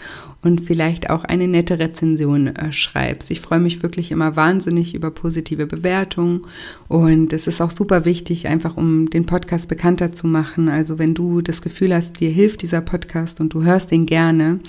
und 0.44 0.61
vielleicht 0.61 1.11
auch 1.11 1.24
eine 1.24 1.48
nette 1.48 1.79
Rezension 1.79 2.48
äh, 2.48 2.72
schreibst. 2.72 3.31
Ich 3.31 3.40
freue 3.40 3.61
mich 3.61 3.83
wirklich 3.83 4.12
immer 4.12 4.37
wahnsinnig 4.37 4.94
über 4.94 5.11
positive 5.11 5.66
Bewertungen 5.66 6.42
und 6.87 7.33
es 7.33 7.46
ist 7.46 7.61
auch 7.61 7.70
super 7.70 8.05
wichtig, 8.05 8.48
einfach 8.48 8.77
um 8.77 9.09
den 9.09 9.24
Podcast 9.24 9.68
bekannter 9.68 10.12
zu 10.12 10.27
machen. 10.27 10.68
Also 10.68 10.98
wenn 10.98 11.14
du 11.14 11.40
das 11.40 11.62
Gefühl 11.62 11.94
hast, 11.94 12.20
dir 12.20 12.31
hilft 12.31 12.62
dieser 12.62 12.83
Podcast 12.83 13.40
und 13.40 13.55
du 13.55 13.64
hörst 13.64 13.90
ihn 13.92 14.07
gerne, 14.07 14.61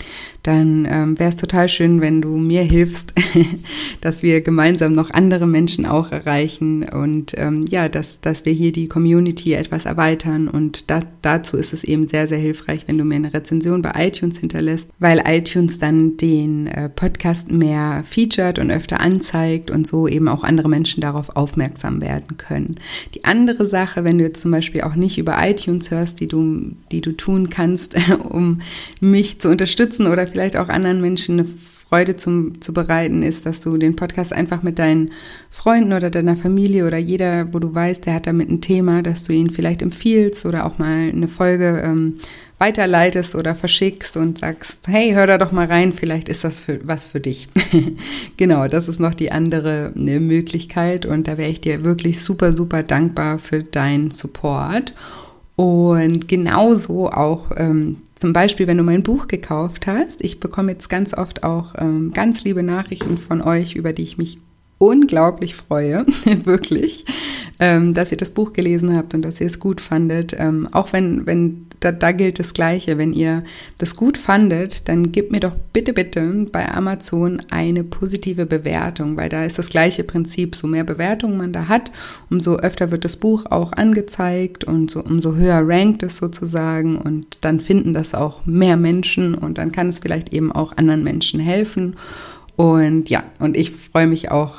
dann 0.45 0.88
ähm, 0.88 1.17
wäre 1.17 1.31
es 1.31 1.38
total 1.38 1.67
schön, 1.69 2.01
wenn 2.01 2.21
du 2.21 2.38
mir 2.38 2.62
hilfst, 2.62 3.13
dass 4.01 4.21
wir 4.21 4.41
gemeinsam 4.41 4.93
noch 4.93 5.10
andere 5.10 5.47
Menschen 5.47 5.88
auch 5.88 6.12
erreichen 6.12 6.84
und 6.84 7.34
ähm, 7.36 7.65
ja, 7.67 7.89
dass, 7.89 8.21
dass 8.21 8.45
wir 8.45 8.53
hier 8.53 8.71
die 8.71 8.88
Community 8.88 9.53
etwas 9.53 9.86
erweitern 9.86 10.47
und 10.47 10.91
da, 10.91 10.99
dazu 11.23 11.58
ist 11.58 11.73
es 11.73 11.84
eben 11.84 12.08
sehr, 12.08 12.27
sehr 12.27 12.38
hilfreich, 12.38 12.84
wenn 12.86 12.99
du 12.99 13.05
mir 13.05 13.15
eine 13.15 13.34
Rezension 13.34 13.81
bei 13.81 13.93
iTunes 13.95 14.38
hinterlässt, 14.38 14.88
weil 14.99 15.23
iTunes 15.25 15.79
dann 15.79 16.15
den 16.17 16.67
äh, 16.67 16.89
Podcast 16.89 17.51
mehr 17.51 18.03
featured 18.08 18.60
und 18.60 18.69
öfter 18.69 19.01
anzeigt 19.01 19.71
und 19.71 19.88
so 19.88 20.08
eben 20.08 20.27
auch 20.27 20.43
andere 20.43 20.69
Menschen 20.69 21.01
darauf 21.01 21.36
aufmerksam 21.36 22.01
werden 22.01 22.38
können. 22.38 22.75
Die 23.15 23.25
andere 23.25 23.65
Sache, 23.65 24.03
wenn 24.03 24.19
du 24.19 24.25
jetzt 24.25 24.43
zum 24.43 24.51
Beispiel 24.51 24.81
auch 24.81 24.95
nicht 24.95 25.17
über 25.17 25.38
iTunes 25.41 25.89
hörst, 25.89 26.19
die 26.19 26.27
du, 26.27 26.75
die 26.91 27.01
du 27.01 27.13
tun 27.13 27.49
kannst, 27.49 27.95
um 28.29 28.62
mich 28.99 29.41
zu 29.41 29.49
unterstützen 29.49 30.05
oder 30.05 30.35
vielleicht 30.36 30.58
auch 30.58 30.67
anderen 30.67 31.00
Menschen 31.00 31.39
eine 31.39 31.48
Freude 31.88 32.17
zum, 32.17 32.60
zu 32.62 32.74
bereiten, 32.74 33.24
ist, 33.24 33.45
dass 33.45 33.62
du 33.62 33.78
den 33.78 33.95
Podcast 33.95 34.34
einfach 34.34 34.63
mit 34.63 34.80
deinen 34.80 35.12
Freunden 35.50 35.93
oder 35.93 36.10
deiner 36.10 36.36
Familie 36.36 36.86
oder 36.86 36.98
jeder, 36.98 37.54
wo 37.54 37.60
du 37.60 37.74
weißt, 37.74 38.06
der 38.06 38.15
hat 38.15 38.28
damit 38.28 38.50
ein 38.50 38.60
Thema, 38.60 39.02
dass 39.02 39.24
du 39.24 39.32
ihn 39.32 39.50
vielleicht 39.50 39.82
empfiehlst 39.82 40.45
oder 40.45 40.65
auch 40.65 40.78
mal 40.78 41.10
eine 41.10 41.30
Folge 41.30 41.82
ähm, 41.86 42.15
weiterleitest 42.58 43.36
oder 43.36 43.56
verschickst 43.56 44.17
und 44.17 44.39
sagst, 44.39 44.80
hey, 44.88 45.13
hör 45.13 45.26
da 45.26 45.38
doch 45.38 45.54
mal 45.54 45.67
rein, 45.67 45.93
vielleicht 45.93 46.28
ist 46.28 46.43
das 46.43 46.60
für, 46.60 46.80
was 46.84 47.08
für 47.08 47.21
dich. 47.21 47.48
genau, 48.36 48.67
das 48.67 48.89
ist 48.89 49.00
noch 49.00 49.13
die 49.13 49.32
andere 49.32 49.93
ne, 49.95 50.19
Möglichkeit 50.19 51.06
und 51.06 51.30
da 51.30 51.38
wäre 51.38 51.50
ich 51.50 51.62
dir 51.62 51.86
wirklich 51.86 52.19
super, 52.19 52.52
super 52.52 52.84
dankbar 52.84 53.39
für 53.39 53.63
deinen 53.63 54.12
Support. 54.12 54.93
Und 55.56 56.28
genauso 56.28 57.10
auch 57.10 57.52
ähm, 57.56 57.98
zum 58.15 58.34
Beispiel, 58.34 58.68
wenn 58.68 58.78
du 58.78 58.84
mein 58.84 59.04
Buch 59.04 59.28
gekauft 59.28 59.88
hast. 59.88 60.22
Ich 60.24 60.39
bekomme 60.39 60.74
jetzt 60.74 60.89
ganz 60.89 61.13
oft 61.13 61.44
auch 61.44 61.76
ähm, 61.78 62.12
ganz 62.13 62.44
liebe 62.44 62.63
Nachrichten 62.63 63.18
von 63.18 63.41
euch, 63.41 63.76
über 63.76 63.94
die 63.94 64.04
ich 64.04 64.18
mich 64.18 64.38
unglaublich 64.78 65.56
freue, 65.56 66.06
wirklich, 66.44 67.06
ähm, 67.60 67.94
dass 67.94 68.12
ihr 68.12 68.18
das 68.18 68.32
Buch 68.32 68.54
gelesen 68.54 68.96
habt 68.96 69.14
und 69.14 69.22
dass 69.22 69.40
ihr 69.40 69.48
es 69.48 69.60
gut 69.60 69.80
fandet. 69.80 70.36
Ähm, 70.38 70.68
auch 70.72 70.92
wenn, 70.94 71.26
wenn 71.26 71.66
da, 71.80 71.92
da 71.92 72.12
gilt 72.12 72.40
das 72.40 72.54
Gleiche, 72.54 72.98
wenn 72.98 73.14
ihr 73.14 73.44
das 73.78 73.96
gut 73.96 74.18
fandet, 74.18 74.90
dann 74.90 75.12
gebt 75.12 75.32
mir 75.32 75.40
doch 75.40 75.56
bitte, 75.72 75.94
bitte 75.94 76.48
bei 76.52 76.70
Amazon 76.70 77.42
eine 77.50 77.84
positive 77.84 78.46
Bewertung, 78.46 79.18
weil 79.18 79.30
da 79.30 79.46
ist 79.46 79.60
das 79.60 79.70
gleiche 79.70 80.04
Prinzip. 80.04 80.56
So 80.56 80.68
mehr 80.68 80.84
Bewertungen 80.84 81.38
man 81.38 81.54
da 81.54 81.68
hat, 81.68 81.92
umso 82.30 82.56
öfter 82.56 82.92
wird 82.92 83.06
das 83.06 83.18
Buch 83.18 83.46
auch 83.50 83.72
angezeigt 83.74 84.64
und 84.64 84.90
so, 84.90 85.04
umso 85.04 85.36
höher 85.36 85.62
rankt 85.64 86.04
es 86.04 86.18
sozusagen 86.18 86.98
und 86.98 87.38
dann 87.42 87.60
finden 87.60 87.94
das 87.94 88.16
auch 88.16 88.46
mehr 88.46 88.78
Menschen 88.78 89.36
und 89.36 89.58
dann 89.58 89.72
kann 89.72 89.90
es 89.90 90.00
vielleicht 90.00 90.34
eben 90.34 90.52
auch 90.52 90.76
anderen 90.78 91.04
Menschen 91.04 91.40
helfen. 91.40 91.96
Und 92.56 93.10
ja, 93.10 93.24
und 93.39 93.58
ich 93.58 93.72
freue 93.72 94.08
mich 94.08 94.32
auch 94.32 94.54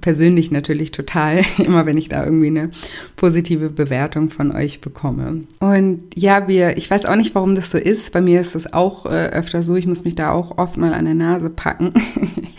persönlich 0.00 0.50
natürlich 0.50 0.92
total, 0.92 1.42
immer 1.58 1.86
wenn 1.86 1.98
ich 1.98 2.08
da 2.08 2.24
irgendwie 2.24 2.46
eine 2.48 2.70
positive 3.16 3.70
Bewertung 3.70 4.30
von 4.30 4.52
euch 4.52 4.80
bekomme. 4.80 5.42
Und 5.58 6.02
ja, 6.14 6.46
wir, 6.48 6.76
ich 6.76 6.90
weiß 6.90 7.06
auch 7.06 7.16
nicht, 7.16 7.34
warum 7.34 7.54
das 7.54 7.70
so 7.70 7.78
ist. 7.78 8.12
Bei 8.12 8.20
mir 8.20 8.40
ist 8.40 8.54
es 8.54 8.72
auch 8.72 9.06
äh, 9.06 9.30
öfter 9.30 9.62
so, 9.62 9.76
ich 9.76 9.86
muss 9.86 10.04
mich 10.04 10.14
da 10.14 10.32
auch 10.32 10.58
oft 10.58 10.76
mal 10.76 10.94
an 10.94 11.06
der 11.06 11.14
Nase 11.14 11.50
packen. 11.50 11.92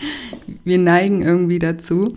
wir 0.64 0.78
neigen 0.78 1.22
irgendwie 1.22 1.58
dazu, 1.58 2.16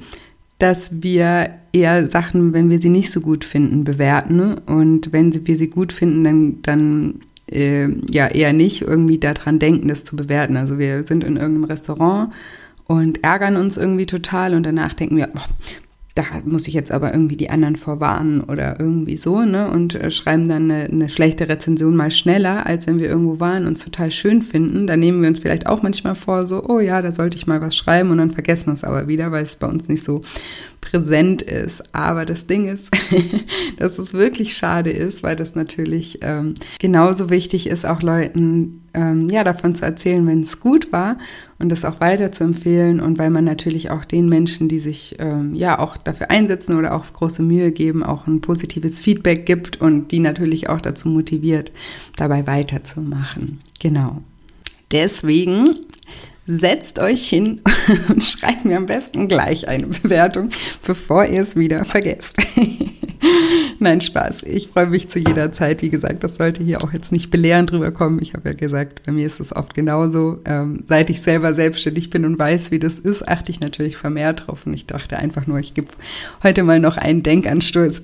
dass 0.59 1.01
wir 1.01 1.49
eher 1.73 2.07
Sachen, 2.07 2.53
wenn 2.53 2.69
wir 2.69 2.79
sie 2.79 2.89
nicht 2.89 3.11
so 3.11 3.21
gut 3.21 3.43
finden, 3.43 3.83
bewerten. 3.83 4.55
Und 4.65 5.11
wenn 5.11 5.33
wir 5.45 5.57
sie 5.57 5.69
gut 5.69 5.91
finden, 5.93 6.23
dann, 6.23 6.61
dann 6.61 7.21
äh, 7.51 7.87
ja 8.09 8.27
eher 8.27 8.53
nicht 8.53 8.81
irgendwie 8.81 9.17
daran 9.17 9.59
denken, 9.59 9.87
das 9.87 10.03
zu 10.03 10.15
bewerten. 10.15 10.57
Also 10.57 10.77
wir 10.77 11.05
sind 11.05 11.23
in 11.23 11.35
irgendeinem 11.35 11.65
Restaurant 11.65 12.31
und 12.87 13.23
ärgern 13.23 13.57
uns 13.57 13.77
irgendwie 13.77 14.05
total 14.05 14.53
und 14.53 14.63
danach 14.63 14.93
denken 14.93 15.17
wir, 15.17 15.27
boah, 15.27 15.43
da 16.15 16.23
muss 16.45 16.69
ich 16.69 16.73
jetzt 16.73 16.93
aber 16.93 17.11
irgendwie 17.11 17.35
die 17.35 17.49
anderen 17.49 17.75
vorwarnen 17.75 18.39
oder 18.41 18.79
irgendwie 18.79 19.17
so, 19.17 19.41
ne? 19.41 19.69
Und 19.69 19.95
äh, 19.95 20.09
schreiben 20.11 20.47
dann 20.47 20.71
eine, 20.71 20.85
eine, 20.85 21.09
schlechte 21.09 21.49
Rezension 21.49 21.93
mal 21.93 22.09
schneller, 22.09 22.65
als 22.65 22.87
wenn 22.87 22.99
wir 22.99 23.09
irgendwo 23.09 23.41
waren 23.41 23.67
und 23.67 23.77
es 23.77 23.83
total 23.83 24.11
schön 24.11 24.41
finden. 24.41 24.87
Da 24.87 24.95
nehmen 24.95 25.21
wir 25.21 25.27
uns 25.27 25.39
vielleicht 25.39 25.67
auch 25.67 25.81
manchmal 25.83 26.15
vor, 26.15 26.47
so, 26.47 26.63
oh 26.69 26.79
ja, 26.79 27.01
da 27.01 27.11
sollte 27.11 27.35
ich 27.35 27.47
mal 27.47 27.59
was 27.59 27.75
schreiben 27.75 28.11
und 28.11 28.19
dann 28.19 28.31
vergessen 28.31 28.67
wir 28.67 28.73
es 28.73 28.85
aber 28.85 29.09
wieder, 29.09 29.33
weil 29.33 29.43
es 29.43 29.57
bei 29.57 29.67
uns 29.67 29.89
nicht 29.89 30.05
so 30.05 30.21
präsent 30.81 31.41
ist. 31.41 31.95
Aber 31.95 32.25
das 32.25 32.47
Ding 32.47 32.67
ist, 32.67 32.91
dass 33.77 33.97
es 33.97 34.13
wirklich 34.13 34.55
schade 34.55 34.91
ist, 34.91 35.23
weil 35.23 35.35
das 35.35 35.55
natürlich 35.55 36.19
ähm, 36.21 36.55
genauso 36.79 37.29
wichtig 37.29 37.67
ist, 37.67 37.85
auch 37.85 38.01
Leuten 38.01 38.81
ähm, 38.95 39.29
ja 39.29 39.43
davon 39.43 39.75
zu 39.75 39.85
erzählen, 39.85 40.25
wenn 40.25 40.43
es 40.43 40.59
gut 40.59 40.91
war 40.91 41.17
und 41.59 41.69
das 41.69 41.85
auch 41.85 41.99
weiter 41.99 42.31
zu 42.31 42.43
empfehlen 42.43 42.99
und 42.99 43.19
weil 43.19 43.29
man 43.29 43.43
natürlich 43.43 43.91
auch 43.91 44.05
den 44.05 44.29
Menschen, 44.29 44.67
die 44.67 44.79
sich 44.79 45.15
ähm, 45.19 45.53
ja 45.53 45.79
auch 45.79 45.97
dafür 45.97 46.31
einsetzen 46.31 46.77
oder 46.77 46.95
auch 46.95 47.11
große 47.11 47.43
Mühe 47.43 47.71
geben, 47.71 48.03
auch 48.03 48.27
ein 48.27 48.41
positives 48.41 48.99
Feedback 48.99 49.45
gibt 49.45 49.81
und 49.81 50.11
die 50.11 50.19
natürlich 50.19 50.69
auch 50.69 50.81
dazu 50.81 51.09
motiviert, 51.09 51.71
dabei 52.15 52.47
weiterzumachen. 52.47 53.59
Genau. 53.79 54.21
Deswegen 54.91 55.77
Setzt 56.47 56.99
euch 56.99 57.27
hin 57.27 57.61
und 58.09 58.23
schreibt 58.23 58.65
mir 58.65 58.77
am 58.77 58.85
besten 58.85 59.27
gleich 59.27 59.67
eine 59.67 59.87
Bewertung, 59.87 60.49
bevor 60.85 61.25
ihr 61.25 61.41
es 61.41 61.55
wieder 61.55 61.85
vergesst. 61.85 62.37
Nein, 63.79 64.01
Spaß. 64.01 64.43
Ich 64.43 64.67
freue 64.67 64.87
mich 64.87 65.09
zu 65.09 65.19
jeder 65.19 65.51
Zeit. 65.51 65.81
Wie 65.81 65.89
gesagt, 65.89 66.23
das 66.23 66.35
sollte 66.35 66.63
hier 66.63 66.83
auch 66.83 66.93
jetzt 66.93 67.11
nicht 67.11 67.31
belehrend 67.31 67.71
drüber 67.71 67.91
kommen. 67.91 68.21
Ich 68.21 68.33
habe 68.33 68.49
ja 68.49 68.55
gesagt, 68.55 69.01
bei 69.05 69.11
mir 69.11 69.25
ist 69.25 69.39
es 69.39 69.55
oft 69.55 69.73
genauso. 69.73 70.39
Ähm, 70.45 70.83
seit 70.85 71.09
ich 71.09 71.21
selber 71.21 71.53
selbstständig 71.53 72.09
bin 72.09 72.25
und 72.25 72.37
weiß, 72.37 72.71
wie 72.71 72.79
das 72.79 72.99
ist, 72.99 73.27
achte 73.27 73.51
ich 73.51 73.59
natürlich 73.59 73.97
vermehrt 73.97 74.47
drauf. 74.47 74.65
Und 74.65 74.73
ich 74.73 74.85
dachte 74.85 75.17
einfach 75.17 75.47
nur, 75.47 75.59
ich 75.59 75.73
gebe 75.73 75.87
heute 76.43 76.63
mal 76.63 76.79
noch 76.79 76.97
einen 76.97 77.23
Denkanstoß 77.23 78.01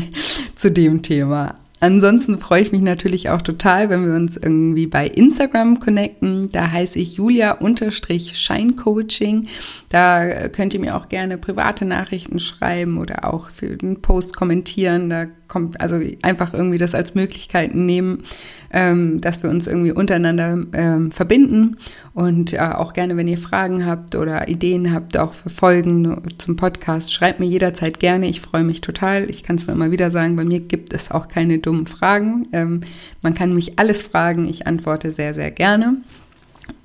zu 0.54 0.70
dem 0.70 1.02
Thema. 1.02 1.54
Ansonsten 1.80 2.38
freue 2.38 2.62
ich 2.62 2.72
mich 2.72 2.82
natürlich 2.82 3.30
auch 3.30 3.40
total, 3.40 3.88
wenn 3.88 4.04
wir 4.04 4.16
uns 4.16 4.36
irgendwie 4.36 4.88
bei 4.88 5.06
Instagram 5.06 5.78
connecten. 5.78 6.50
Da 6.50 6.72
heiße 6.72 6.98
ich 6.98 7.12
Julia-Scheincoaching. 7.14 9.46
Da 9.88 10.48
könnt 10.48 10.74
ihr 10.74 10.80
mir 10.80 10.96
auch 10.96 11.08
gerne 11.08 11.38
private 11.38 11.84
Nachrichten 11.84 12.40
schreiben 12.40 12.98
oder 12.98 13.32
auch 13.32 13.50
für 13.50 13.76
den 13.76 14.02
Post 14.02 14.36
kommentieren. 14.36 15.08
Da 15.08 15.26
kommt 15.48 15.80
also 15.80 15.98
einfach 16.22 16.54
irgendwie 16.54 16.78
das 16.78 16.94
als 16.94 17.14
Möglichkeiten 17.14 17.86
nehmen, 17.86 18.22
ähm, 18.70 19.20
dass 19.20 19.42
wir 19.42 19.50
uns 19.50 19.66
irgendwie 19.66 19.92
untereinander 19.92 20.58
ähm, 20.72 21.10
verbinden 21.10 21.78
und 22.12 22.52
äh, 22.52 22.58
auch 22.58 22.92
gerne, 22.92 23.16
wenn 23.16 23.28
ihr 23.28 23.38
Fragen 23.38 23.86
habt 23.86 24.14
oder 24.14 24.48
Ideen 24.48 24.92
habt, 24.92 25.18
auch 25.18 25.34
für 25.34 25.50
Folgen 25.50 26.22
zum 26.36 26.56
Podcast, 26.56 27.12
schreibt 27.12 27.40
mir 27.40 27.46
jederzeit 27.46 27.98
gerne. 27.98 28.28
Ich 28.28 28.40
freue 28.40 28.64
mich 28.64 28.80
total. 28.80 29.30
Ich 29.30 29.42
kann 29.42 29.56
es 29.56 29.66
nur 29.66 29.76
immer 29.76 29.90
wieder 29.90 30.10
sagen, 30.10 30.36
bei 30.36 30.44
mir 30.44 30.60
gibt 30.60 30.92
es 30.92 31.10
auch 31.10 31.28
keine 31.28 31.58
dummen 31.58 31.86
Fragen. 31.86 32.46
Ähm, 32.52 32.82
man 33.22 33.34
kann 33.34 33.54
mich 33.54 33.78
alles 33.78 34.02
fragen. 34.02 34.46
Ich 34.48 34.66
antworte 34.66 35.12
sehr, 35.12 35.32
sehr 35.32 35.50
gerne. 35.50 35.96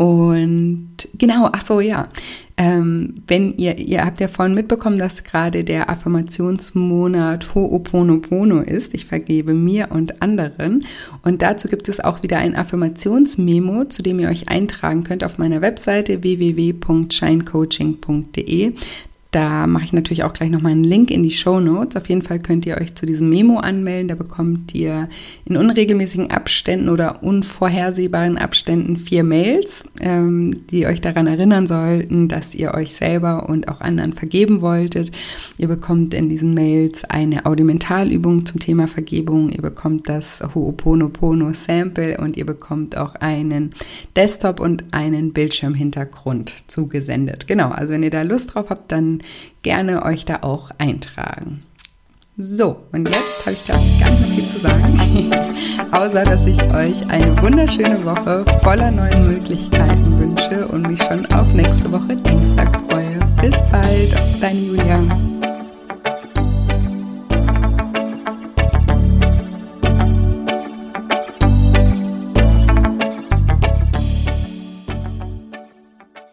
Und 0.04 1.08
genau, 1.18 1.50
ach 1.54 1.66
so, 1.66 1.80
ja. 1.80 2.10
Ähm, 2.58 3.24
wenn 3.26 3.56
ihr, 3.56 3.78
ihr 3.78 4.04
habt 4.04 4.20
ja 4.20 4.28
vorhin 4.28 4.54
mitbekommen, 4.54 4.98
dass 4.98 5.24
gerade 5.24 5.64
der 5.64 5.90
Affirmationsmonat 5.90 7.56
Ho'oponopono 7.56 8.60
ist. 8.60 8.94
Ich 8.94 9.06
vergebe 9.06 9.54
mir 9.54 9.92
und 9.92 10.22
anderen. 10.22 10.86
Und 11.24 11.42
dazu 11.42 11.70
gibt 11.70 11.88
es 11.88 12.02
auch 12.02 12.22
wieder 12.22 12.40
ein 12.40 12.54
Affirmationsmemo, 12.54 13.86
zu 13.86 14.04
dem 14.04 14.20
ihr 14.20 14.28
euch 14.28 14.50
eintragen 14.50 15.06
könnt 15.06 15.24
auf 15.24 15.38
meiner 15.38 15.62
Webseite 15.62 16.22
www.shinecoaching.de. 16.22 18.74
Da 19.34 19.66
mache 19.66 19.86
ich 19.86 19.94
natürlich 19.94 20.24
auch 20.24 20.34
gleich 20.34 20.52
nochmal 20.52 20.74
einen 20.74 20.84
Link 20.84 21.10
in 21.10 21.24
die 21.24 21.32
Show 21.32 21.60
Notes. 21.60 21.96
Auf 21.96 22.08
jeden 22.08 22.22
Fall 22.22 22.38
könnt 22.38 22.68
ihr 22.68 22.78
euch 22.80 22.94
zu 22.94 23.08
diesem 23.08 23.30
Memo 23.30 23.58
anmelden. 23.58 24.08
Da 24.08 24.14
bekommt 24.14 24.76
ihr 24.76 25.10
in 25.46 25.58
unregelmäßigen 25.58 26.30
Abständen 26.30 26.88
oder 26.88 27.24
unvorhersehbaren 27.24 28.38
Abständen 28.38 28.96
vier 28.96 29.24
Mails, 29.24 29.86
ähm, 30.02 30.68
die 30.70 30.86
euch 30.86 31.02
daran 31.02 31.26
erinnern 31.26 31.66
sollten, 31.66 32.28
dass 32.28 32.54
ihr 32.54 32.76
euch 32.76 32.94
selber 32.94 33.50
und 33.50 33.70
auch 33.70 33.82
anderen 33.82 34.14
vergeben 34.14 34.62
wolltet. 34.62 35.12
Ihr 35.58 35.68
bekommt 35.68 36.14
in 36.14 36.30
diesen 36.30 36.54
Mails 36.54 37.04
eine 37.04 37.48
Audimentalübung 37.48 38.46
zum 38.46 38.60
Thema 38.60 38.88
Vergebung. 38.88 39.50
Ihr 39.50 39.64
bekommt 39.64 40.08
das 40.10 40.44
Ho'oponopono 40.44 41.56
Sample 41.56 42.20
und 42.20 42.38
ihr 42.38 42.46
bekommt 42.46 42.96
auch 42.96 43.16
einen 43.16 43.72
Desktop 44.16 44.60
und 44.60 44.84
einen 44.92 45.34
Bildschirmhintergrund 45.34 46.54
zugesendet. 46.68 47.48
Genau, 47.48 47.70
also 47.70 47.94
wenn 47.94 48.04
ihr 48.04 48.12
da 48.12 48.22
Lust 48.22 48.54
drauf 48.54 48.68
habt, 48.70 48.92
dann 48.92 49.22
gerne 49.62 50.04
euch 50.04 50.26
da 50.26 50.40
auch 50.42 50.72
eintragen. 50.78 51.64
So, 52.36 52.78
und 52.92 53.08
jetzt 53.08 53.46
habe 53.46 53.52
ich, 53.52 53.64
glaube 53.64 53.82
ich, 53.86 54.00
gar 54.00 54.10
nicht 54.10 54.22
mehr 54.22 54.36
viel 54.36 54.48
zu 54.48 54.60
sagen, 54.60 55.92
außer 55.92 56.24
dass 56.24 56.46
ich 56.48 56.62
euch 56.64 57.08
eine 57.12 57.40
wunderschöne 57.44 58.04
Woche 58.06 58.44
voller 58.64 58.90
neuen 58.90 59.28
Möglichkeiten 59.28 60.20
wünsche 60.20 60.68
und 60.70 60.88
mich 60.88 61.02
schon 61.04 61.28
auf 61.28 61.48
nächste 61.54 61.92
Woche 61.92 62.16
Dienstag 62.16 62.76
freue. 62.90 63.20
Bis 63.40 63.64
bald, 63.70 64.42
deine 64.42 64.60
Julia. 64.60 65.43